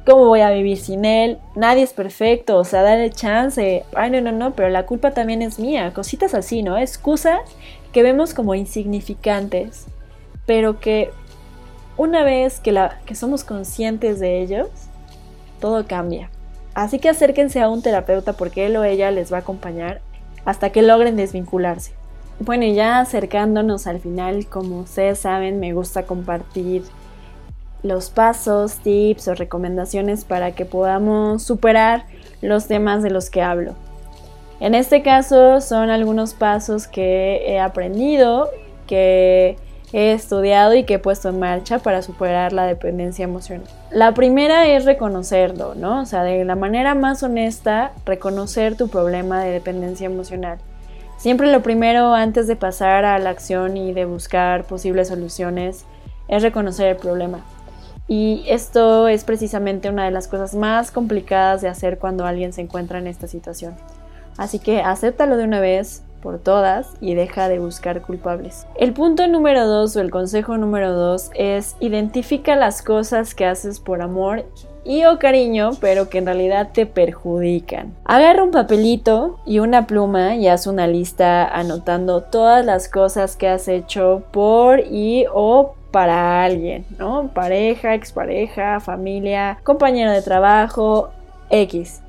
¿cómo 0.06 0.26
voy 0.26 0.40
a 0.40 0.50
vivir 0.50 0.78
sin 0.78 1.04
él? 1.04 1.38
Nadie 1.54 1.82
es 1.82 1.92
perfecto, 1.92 2.56
o 2.56 2.64
sea, 2.64 2.82
dale 2.82 3.10
chance. 3.10 3.84
Ay, 3.94 4.10
no, 4.10 4.20
no, 4.20 4.32
no, 4.32 4.54
pero 4.54 4.70
la 4.70 4.86
culpa 4.86 5.10
también 5.10 5.42
es 5.42 5.58
mía. 5.58 5.92
Cositas 5.94 6.34
así, 6.34 6.62
¿no? 6.62 6.78
Excusas 6.78 7.40
que 7.92 8.02
vemos 8.02 8.34
como 8.34 8.54
insignificantes, 8.54 9.86
pero 10.46 10.80
que 10.80 11.10
una 11.96 12.24
vez 12.24 12.60
que, 12.60 12.72
la, 12.72 12.98
que 13.04 13.14
somos 13.14 13.44
conscientes 13.44 14.20
de 14.20 14.40
ellos, 14.42 14.68
todo 15.60 15.86
cambia. 15.86 16.30
Así 16.74 16.98
que 16.98 17.08
acérquense 17.08 17.60
a 17.60 17.68
un 17.68 17.82
terapeuta 17.82 18.34
porque 18.34 18.66
él 18.66 18.76
o 18.76 18.84
ella 18.84 19.10
les 19.10 19.32
va 19.32 19.38
a 19.38 19.40
acompañar 19.40 20.00
hasta 20.44 20.70
que 20.70 20.82
logren 20.82 21.16
desvincularse. 21.16 21.92
Bueno, 22.38 22.64
y 22.64 22.74
ya 22.74 23.00
acercándonos 23.00 23.86
al 23.86 23.98
final, 23.98 24.46
como 24.46 24.80
ustedes 24.80 25.20
saben, 25.20 25.58
me 25.58 25.72
gusta 25.72 26.04
compartir 26.04 26.82
los 27.82 28.10
pasos, 28.10 28.76
tips 28.76 29.28
o 29.28 29.34
recomendaciones 29.34 30.24
para 30.24 30.52
que 30.52 30.66
podamos 30.66 31.42
superar 31.42 32.04
los 32.42 32.66
temas 32.66 33.02
de 33.02 33.10
los 33.10 33.30
que 33.30 33.40
hablo. 33.40 33.74
En 34.60 34.74
este 34.74 35.02
caso 35.02 35.60
son 35.60 35.88
algunos 35.88 36.34
pasos 36.34 36.86
que 36.86 37.42
he 37.46 37.58
aprendido, 37.58 38.50
que 38.86 39.56
he 39.92 40.12
estudiado 40.12 40.74
y 40.74 40.84
que 40.84 40.94
he 40.94 40.98
puesto 40.98 41.28
en 41.28 41.38
marcha 41.38 41.78
para 41.78 42.02
superar 42.02 42.52
la 42.52 42.66
dependencia 42.66 43.24
emocional. 43.24 43.66
La 43.90 44.14
primera 44.14 44.66
es 44.68 44.84
reconocerlo, 44.84 45.74
¿no? 45.74 46.00
O 46.00 46.06
sea, 46.06 46.22
de 46.22 46.44
la 46.44 46.56
manera 46.56 46.94
más 46.94 47.22
honesta, 47.22 47.92
reconocer 48.04 48.76
tu 48.76 48.88
problema 48.88 49.42
de 49.42 49.52
dependencia 49.52 50.06
emocional. 50.06 50.58
Siempre 51.16 51.50
lo 51.50 51.62
primero 51.62 52.14
antes 52.14 52.46
de 52.46 52.56
pasar 52.56 53.04
a 53.04 53.18
la 53.18 53.30
acción 53.30 53.76
y 53.76 53.92
de 53.92 54.04
buscar 54.04 54.64
posibles 54.64 55.08
soluciones 55.08 55.84
es 56.28 56.42
reconocer 56.42 56.88
el 56.88 56.96
problema. 56.96 57.40
Y 58.08 58.44
esto 58.48 59.08
es 59.08 59.24
precisamente 59.24 59.88
una 59.88 60.04
de 60.04 60.10
las 60.10 60.28
cosas 60.28 60.54
más 60.54 60.90
complicadas 60.90 61.62
de 61.62 61.68
hacer 61.68 61.98
cuando 61.98 62.26
alguien 62.26 62.52
se 62.52 62.60
encuentra 62.60 62.98
en 62.98 63.06
esta 63.06 63.26
situación. 63.26 63.74
Así 64.36 64.58
que 64.58 64.82
acéptalo 64.82 65.36
de 65.36 65.44
una 65.44 65.60
vez, 65.60 66.02
por 66.20 66.38
todas 66.38 66.94
y 67.00 67.14
deja 67.14 67.48
de 67.48 67.58
buscar 67.58 68.02
culpables. 68.02 68.66
El 68.76 68.92
punto 68.92 69.26
número 69.26 69.66
dos 69.66 69.96
o 69.96 70.00
el 70.00 70.10
consejo 70.10 70.56
número 70.56 70.92
dos 70.92 71.30
es 71.34 71.76
identifica 71.80 72.56
las 72.56 72.82
cosas 72.82 73.34
que 73.34 73.46
haces 73.46 73.80
por 73.80 74.02
amor 74.02 74.44
y 74.84 75.04
o 75.04 75.18
cariño, 75.18 75.70
pero 75.80 76.08
que 76.08 76.18
en 76.18 76.26
realidad 76.26 76.70
te 76.72 76.86
perjudican. 76.86 77.94
Agarra 78.04 78.44
un 78.44 78.52
papelito 78.52 79.38
y 79.44 79.58
una 79.58 79.86
pluma 79.86 80.36
y 80.36 80.48
haz 80.48 80.66
una 80.66 80.86
lista 80.86 81.46
anotando 81.46 82.22
todas 82.22 82.64
las 82.64 82.88
cosas 82.88 83.36
que 83.36 83.48
has 83.48 83.68
hecho 83.68 84.22
por 84.30 84.80
y 84.80 85.26
o 85.32 85.74
para 85.90 86.44
alguien, 86.44 86.84
¿no? 86.98 87.30
Pareja, 87.34 87.94
expareja, 87.94 88.80
familia, 88.80 89.58
compañero 89.64 90.12
de 90.12 90.22
trabajo, 90.22 91.10
X 91.50 92.02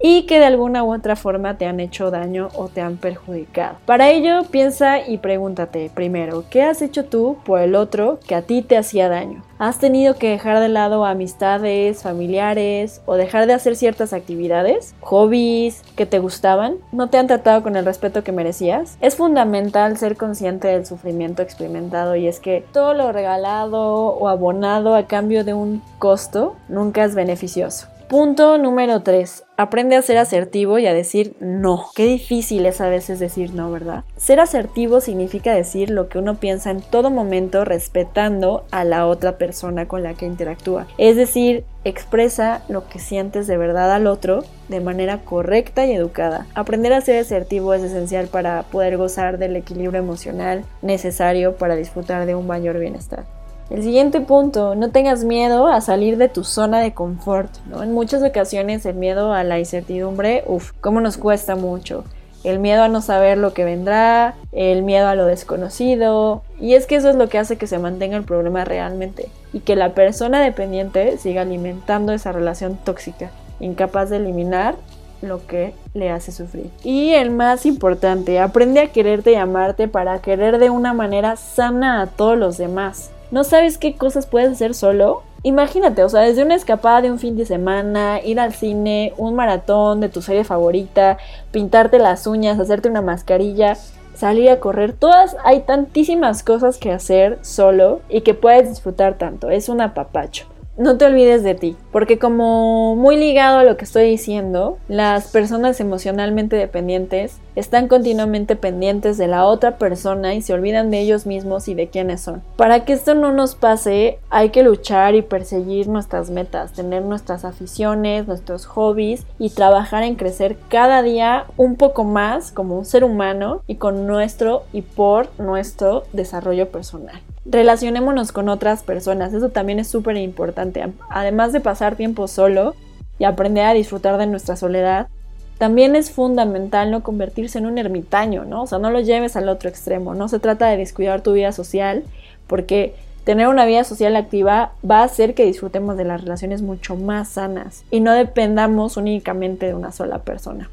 y 0.00 0.22
que 0.22 0.38
de 0.38 0.46
alguna 0.46 0.84
u 0.84 0.94
otra 0.94 1.16
forma 1.16 1.58
te 1.58 1.66
han 1.66 1.80
hecho 1.80 2.10
daño 2.10 2.48
o 2.54 2.68
te 2.68 2.80
han 2.80 2.96
perjudicado. 2.96 3.78
Para 3.86 4.10
ello, 4.10 4.42
piensa 4.50 5.00
y 5.00 5.18
pregúntate 5.18 5.90
primero, 5.94 6.44
¿qué 6.50 6.62
has 6.62 6.82
hecho 6.82 7.04
tú 7.04 7.38
por 7.44 7.60
el 7.60 7.74
otro 7.74 8.20
que 8.26 8.34
a 8.34 8.42
ti 8.42 8.62
te 8.62 8.76
hacía 8.76 9.08
daño? 9.08 9.42
¿Has 9.58 9.80
tenido 9.80 10.14
que 10.14 10.30
dejar 10.30 10.60
de 10.60 10.68
lado 10.68 11.04
amistades, 11.04 12.02
familiares 12.02 13.00
o 13.06 13.16
dejar 13.16 13.48
de 13.48 13.54
hacer 13.54 13.74
ciertas 13.74 14.12
actividades, 14.12 14.94
hobbies 15.00 15.82
que 15.96 16.06
te 16.06 16.20
gustaban? 16.20 16.76
¿No 16.92 17.08
te 17.08 17.18
han 17.18 17.26
tratado 17.26 17.64
con 17.64 17.74
el 17.74 17.84
respeto 17.84 18.22
que 18.22 18.30
merecías? 18.30 18.96
Es 19.00 19.16
fundamental 19.16 19.96
ser 19.96 20.16
consciente 20.16 20.68
del 20.68 20.86
sufrimiento 20.86 21.42
experimentado 21.42 22.14
y 22.14 22.28
es 22.28 22.38
que 22.38 22.64
todo 22.72 22.94
lo 22.94 23.10
regalado 23.10 24.06
o 24.10 24.28
abonado 24.28 24.94
a 24.94 25.06
cambio 25.06 25.44
de 25.44 25.54
un 25.54 25.82
costo 25.98 26.54
nunca 26.68 27.04
es 27.04 27.16
beneficioso. 27.16 27.88
Punto 28.08 28.56
número 28.56 29.02
3. 29.02 29.44
Aprende 29.58 29.94
a 29.94 30.00
ser 30.00 30.16
asertivo 30.16 30.78
y 30.78 30.86
a 30.86 30.94
decir 30.94 31.36
no. 31.40 31.90
Qué 31.94 32.06
difícil 32.06 32.64
es 32.64 32.80
a 32.80 32.88
veces 32.88 33.18
decir 33.18 33.52
no, 33.52 33.70
¿verdad? 33.70 34.04
Ser 34.16 34.40
asertivo 34.40 35.02
significa 35.02 35.52
decir 35.52 35.90
lo 35.90 36.08
que 36.08 36.18
uno 36.18 36.36
piensa 36.36 36.70
en 36.70 36.80
todo 36.80 37.10
momento 37.10 37.66
respetando 37.66 38.64
a 38.70 38.84
la 38.84 39.06
otra 39.06 39.36
persona 39.36 39.88
con 39.88 40.02
la 40.02 40.14
que 40.14 40.24
interactúa. 40.24 40.86
Es 40.96 41.16
decir, 41.16 41.64
expresa 41.84 42.62
lo 42.70 42.88
que 42.88 42.98
sientes 42.98 43.46
de 43.46 43.58
verdad 43.58 43.92
al 43.92 44.06
otro 44.06 44.42
de 44.68 44.80
manera 44.80 45.18
correcta 45.18 45.84
y 45.84 45.92
educada. 45.92 46.46
Aprender 46.54 46.94
a 46.94 47.02
ser 47.02 47.18
asertivo 47.18 47.74
es 47.74 47.82
esencial 47.82 48.28
para 48.28 48.62
poder 48.62 48.96
gozar 48.96 49.36
del 49.36 49.54
equilibrio 49.54 50.00
emocional 50.00 50.64
necesario 50.80 51.56
para 51.56 51.76
disfrutar 51.76 52.24
de 52.24 52.34
un 52.34 52.46
mayor 52.46 52.78
bienestar. 52.78 53.26
El 53.70 53.82
siguiente 53.82 54.22
punto, 54.22 54.74
no 54.74 54.90
tengas 54.90 55.24
miedo 55.24 55.66
a 55.66 55.82
salir 55.82 56.16
de 56.16 56.30
tu 56.30 56.42
zona 56.42 56.80
de 56.80 56.94
confort, 56.94 57.50
¿no? 57.66 57.82
En 57.82 57.92
muchas 57.92 58.22
ocasiones 58.22 58.86
el 58.86 58.94
miedo 58.94 59.34
a 59.34 59.44
la 59.44 59.58
incertidumbre, 59.58 60.42
uff, 60.46 60.72
cómo 60.80 61.02
nos 61.02 61.18
cuesta 61.18 61.54
mucho. 61.54 62.04
El 62.44 62.60
miedo 62.60 62.82
a 62.84 62.88
no 62.88 63.02
saber 63.02 63.36
lo 63.36 63.52
que 63.52 63.64
vendrá, 63.64 64.36
el 64.52 64.84
miedo 64.84 65.06
a 65.06 65.14
lo 65.14 65.26
desconocido, 65.26 66.40
y 66.58 66.74
es 66.74 66.86
que 66.86 66.96
eso 66.96 67.10
es 67.10 67.16
lo 67.16 67.28
que 67.28 67.36
hace 67.36 67.58
que 67.58 67.66
se 67.66 67.78
mantenga 67.78 68.16
el 68.16 68.24
problema 68.24 68.64
realmente 68.64 69.28
y 69.52 69.60
que 69.60 69.76
la 69.76 69.92
persona 69.92 70.40
dependiente 70.40 71.18
siga 71.18 71.42
alimentando 71.42 72.14
esa 72.14 72.32
relación 72.32 72.78
tóxica, 72.82 73.30
incapaz 73.60 74.08
de 74.08 74.16
eliminar 74.16 74.76
lo 75.20 75.46
que 75.46 75.74
le 75.92 76.08
hace 76.08 76.32
sufrir. 76.32 76.70
Y 76.84 77.10
el 77.10 77.30
más 77.30 77.66
importante, 77.66 78.38
aprende 78.38 78.80
a 78.80 78.92
quererte 78.92 79.32
y 79.32 79.34
amarte 79.34 79.88
para 79.88 80.20
querer 80.22 80.58
de 80.58 80.70
una 80.70 80.94
manera 80.94 81.36
sana 81.36 82.00
a 82.00 82.06
todos 82.06 82.38
los 82.38 82.56
demás 82.56 83.10
no 83.30 83.44
sabes 83.44 83.78
qué 83.78 83.94
cosas 83.94 84.26
puedes 84.26 84.52
hacer 84.52 84.74
solo. 84.74 85.22
Imagínate, 85.42 86.02
o 86.02 86.08
sea, 86.08 86.22
desde 86.22 86.42
una 86.42 86.54
escapada 86.54 87.02
de 87.02 87.10
un 87.10 87.18
fin 87.18 87.36
de 87.36 87.46
semana, 87.46 88.20
ir 88.24 88.40
al 88.40 88.52
cine, 88.52 89.12
un 89.16 89.34
maratón 89.34 90.00
de 90.00 90.08
tu 90.08 90.20
serie 90.20 90.44
favorita, 90.44 91.18
pintarte 91.52 91.98
las 91.98 92.26
uñas, 92.26 92.58
hacerte 92.58 92.88
una 92.88 93.02
mascarilla, 93.02 93.76
salir 94.14 94.50
a 94.50 94.58
correr, 94.58 94.94
todas 94.94 95.36
hay 95.44 95.60
tantísimas 95.60 96.42
cosas 96.42 96.78
que 96.78 96.90
hacer 96.90 97.38
solo 97.42 98.00
y 98.08 98.22
que 98.22 98.34
puedes 98.34 98.68
disfrutar 98.68 99.14
tanto. 99.16 99.48
Es 99.50 99.68
un 99.68 99.80
apapacho 99.80 100.46
no 100.78 100.96
te 100.96 101.04
olvides 101.04 101.42
de 101.42 101.56
ti, 101.56 101.76
porque 101.90 102.18
como 102.20 102.94
muy 102.94 103.16
ligado 103.16 103.58
a 103.58 103.64
lo 103.64 103.76
que 103.76 103.84
estoy 103.84 104.08
diciendo, 104.08 104.78
las 104.88 105.28
personas 105.28 105.80
emocionalmente 105.80 106.54
dependientes 106.54 107.38
están 107.56 107.88
continuamente 107.88 108.54
pendientes 108.54 109.18
de 109.18 109.26
la 109.26 109.44
otra 109.44 109.76
persona 109.76 110.34
y 110.34 110.42
se 110.42 110.54
olvidan 110.54 110.92
de 110.92 111.00
ellos 111.00 111.26
mismos 111.26 111.66
y 111.66 111.74
de 111.74 111.88
quiénes 111.88 112.20
son. 112.20 112.42
Para 112.56 112.84
que 112.84 112.92
esto 112.92 113.16
no 113.16 113.32
nos 113.32 113.56
pase, 113.56 114.20
hay 114.30 114.50
que 114.50 114.62
luchar 114.62 115.16
y 115.16 115.22
perseguir 115.22 115.88
nuestras 115.88 116.30
metas, 116.30 116.72
tener 116.72 117.02
nuestras 117.02 117.44
aficiones, 117.44 118.28
nuestros 118.28 118.64
hobbies 118.66 119.26
y 119.40 119.50
trabajar 119.50 120.04
en 120.04 120.14
crecer 120.14 120.56
cada 120.68 121.02
día 121.02 121.46
un 121.56 121.74
poco 121.74 122.04
más 122.04 122.52
como 122.52 122.78
un 122.78 122.84
ser 122.84 123.02
humano 123.02 123.62
y 123.66 123.74
con 123.74 124.06
nuestro 124.06 124.62
y 124.72 124.82
por 124.82 125.28
nuestro 125.40 126.04
desarrollo 126.12 126.68
personal 126.70 127.20
relacionémonos 127.48 128.32
con 128.32 128.48
otras 128.48 128.82
personas, 128.82 129.32
eso 129.32 129.48
también 129.48 129.78
es 129.78 129.88
súper 129.88 130.16
importante. 130.16 130.92
Además 131.10 131.52
de 131.52 131.60
pasar 131.60 131.96
tiempo 131.96 132.28
solo 132.28 132.74
y 133.18 133.24
aprender 133.24 133.64
a 133.64 133.74
disfrutar 133.74 134.18
de 134.18 134.26
nuestra 134.26 134.56
soledad, 134.56 135.08
también 135.56 135.96
es 135.96 136.10
fundamental 136.10 136.90
no 136.90 137.02
convertirse 137.02 137.58
en 137.58 137.66
un 137.66 137.78
ermitaño, 137.78 138.44
¿no? 138.44 138.62
O 138.62 138.66
sea, 138.66 138.78
no 138.78 138.90
lo 138.90 139.00
lleves 139.00 139.34
al 139.34 139.48
otro 139.48 139.68
extremo, 139.68 140.14
no 140.14 140.28
se 140.28 140.38
trata 140.38 140.68
de 140.68 140.76
descuidar 140.76 141.22
tu 141.22 141.32
vida 141.32 141.50
social, 141.50 142.04
porque 142.46 142.94
tener 143.24 143.48
una 143.48 143.66
vida 143.66 143.82
social 143.82 144.14
activa 144.14 144.72
va 144.88 145.00
a 145.00 145.04
hacer 145.04 145.34
que 145.34 145.44
disfrutemos 145.44 145.96
de 145.96 146.04
las 146.04 146.20
relaciones 146.20 146.62
mucho 146.62 146.96
más 146.96 147.28
sanas 147.28 147.84
y 147.90 148.00
no 148.00 148.12
dependamos 148.12 148.96
únicamente 148.96 149.66
de 149.66 149.74
una 149.74 149.90
sola 149.90 150.20
persona. 150.20 150.70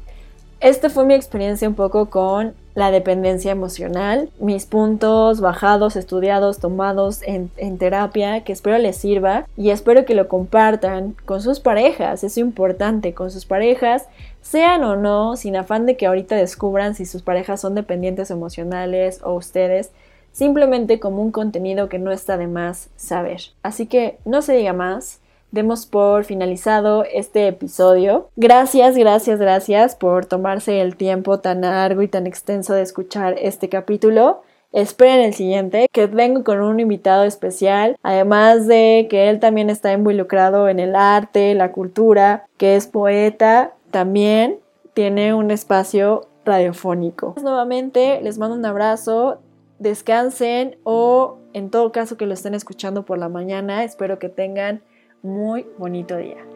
Esta 0.60 0.88
fue 0.88 1.04
mi 1.04 1.14
experiencia 1.14 1.68
un 1.68 1.74
poco 1.74 2.06
con 2.06 2.54
la 2.76 2.90
dependencia 2.90 3.50
emocional, 3.50 4.28
mis 4.38 4.66
puntos 4.66 5.40
bajados, 5.40 5.96
estudiados, 5.96 6.58
tomados 6.58 7.22
en, 7.22 7.48
terapia, 7.78 8.44
que 8.44 8.52
espero 8.52 8.76
les 8.76 8.98
sirva 8.98 9.46
y 9.56 9.70
espero 9.70 10.04
que 10.04 10.14
lo 10.14 10.28
compartan 10.28 11.16
con 11.24 11.40
sus 11.40 11.58
parejas, 11.58 12.22
es 12.22 12.36
importante, 12.36 13.14
con 13.14 13.30
sus 13.30 13.46
parejas, 13.46 14.06
sean 14.42 14.84
o 14.84 14.94
no, 14.94 15.36
sin 15.36 15.56
afán 15.56 15.86
de 15.86 15.96
que 15.96 16.06
ahorita 16.06 16.36
descubran 16.36 16.94
si 16.94 17.06
sus 17.06 17.22
parejas 17.22 17.62
son 17.62 17.74
dependientes 17.74 18.30
emocionales 18.30 19.20
o 19.24 19.32
ustedes, 19.32 19.90
simplemente 20.32 21.00
como 21.00 21.22
un 21.22 21.32
contenido 21.32 21.88
que 21.88 21.98
no 21.98 22.12
está 22.12 22.36
de 22.36 22.46
más 22.46 22.90
saber. 22.96 23.40
Así 23.62 23.86
que 23.86 24.18
no 24.26 24.42
se 24.42 24.52
diga 24.52 24.74
más, 24.74 25.20
demos 25.50 25.86
por 25.86 26.24
finalizado 26.24 27.04
este 27.04 27.48
episodio. 27.48 28.28
Gracias, 28.36 28.96
gracias, 28.96 29.38
gracias 29.38 29.96
por 29.96 30.26
tomarse 30.26 30.80
el 30.80 30.96
tiempo 30.96 31.40
tan 31.40 31.62
largo 31.62 32.02
y 32.02 32.08
tan 32.08 32.26
extenso 32.26 32.74
de 32.74 32.82
escuchar 32.82 33.36
este 33.38 33.68
capítulo. 33.68 34.42
Esperen 34.72 35.20
el 35.20 35.32
siguiente, 35.32 35.88
que 35.90 36.06
vengo 36.06 36.44
con 36.44 36.60
un 36.60 36.80
invitado 36.80 37.24
especial, 37.24 37.96
además 38.02 38.66
de 38.66 39.06
que 39.08 39.30
él 39.30 39.40
también 39.40 39.70
está 39.70 39.92
involucrado 39.92 40.68
en 40.68 40.80
el 40.80 40.94
arte, 40.96 41.54
la 41.54 41.72
cultura, 41.72 42.46
que 42.58 42.76
es 42.76 42.86
poeta, 42.86 43.72
también 43.90 44.58
tiene 44.92 45.32
un 45.32 45.50
espacio 45.50 46.28
radiofónico. 46.44 47.34
Nuevamente 47.42 48.20
les 48.22 48.38
mando 48.38 48.56
un 48.56 48.66
abrazo, 48.66 49.38
descansen 49.78 50.76
o 50.84 51.38
en 51.52 51.70
todo 51.70 51.92
caso 51.92 52.16
que 52.16 52.26
lo 52.26 52.34
estén 52.34 52.54
escuchando 52.54 53.04
por 53.04 53.18
la 53.18 53.28
mañana, 53.28 53.84
espero 53.84 54.18
que 54.18 54.28
tengan 54.28 54.82
muy 55.26 55.66
bonito 55.76 56.16
día. 56.16 56.55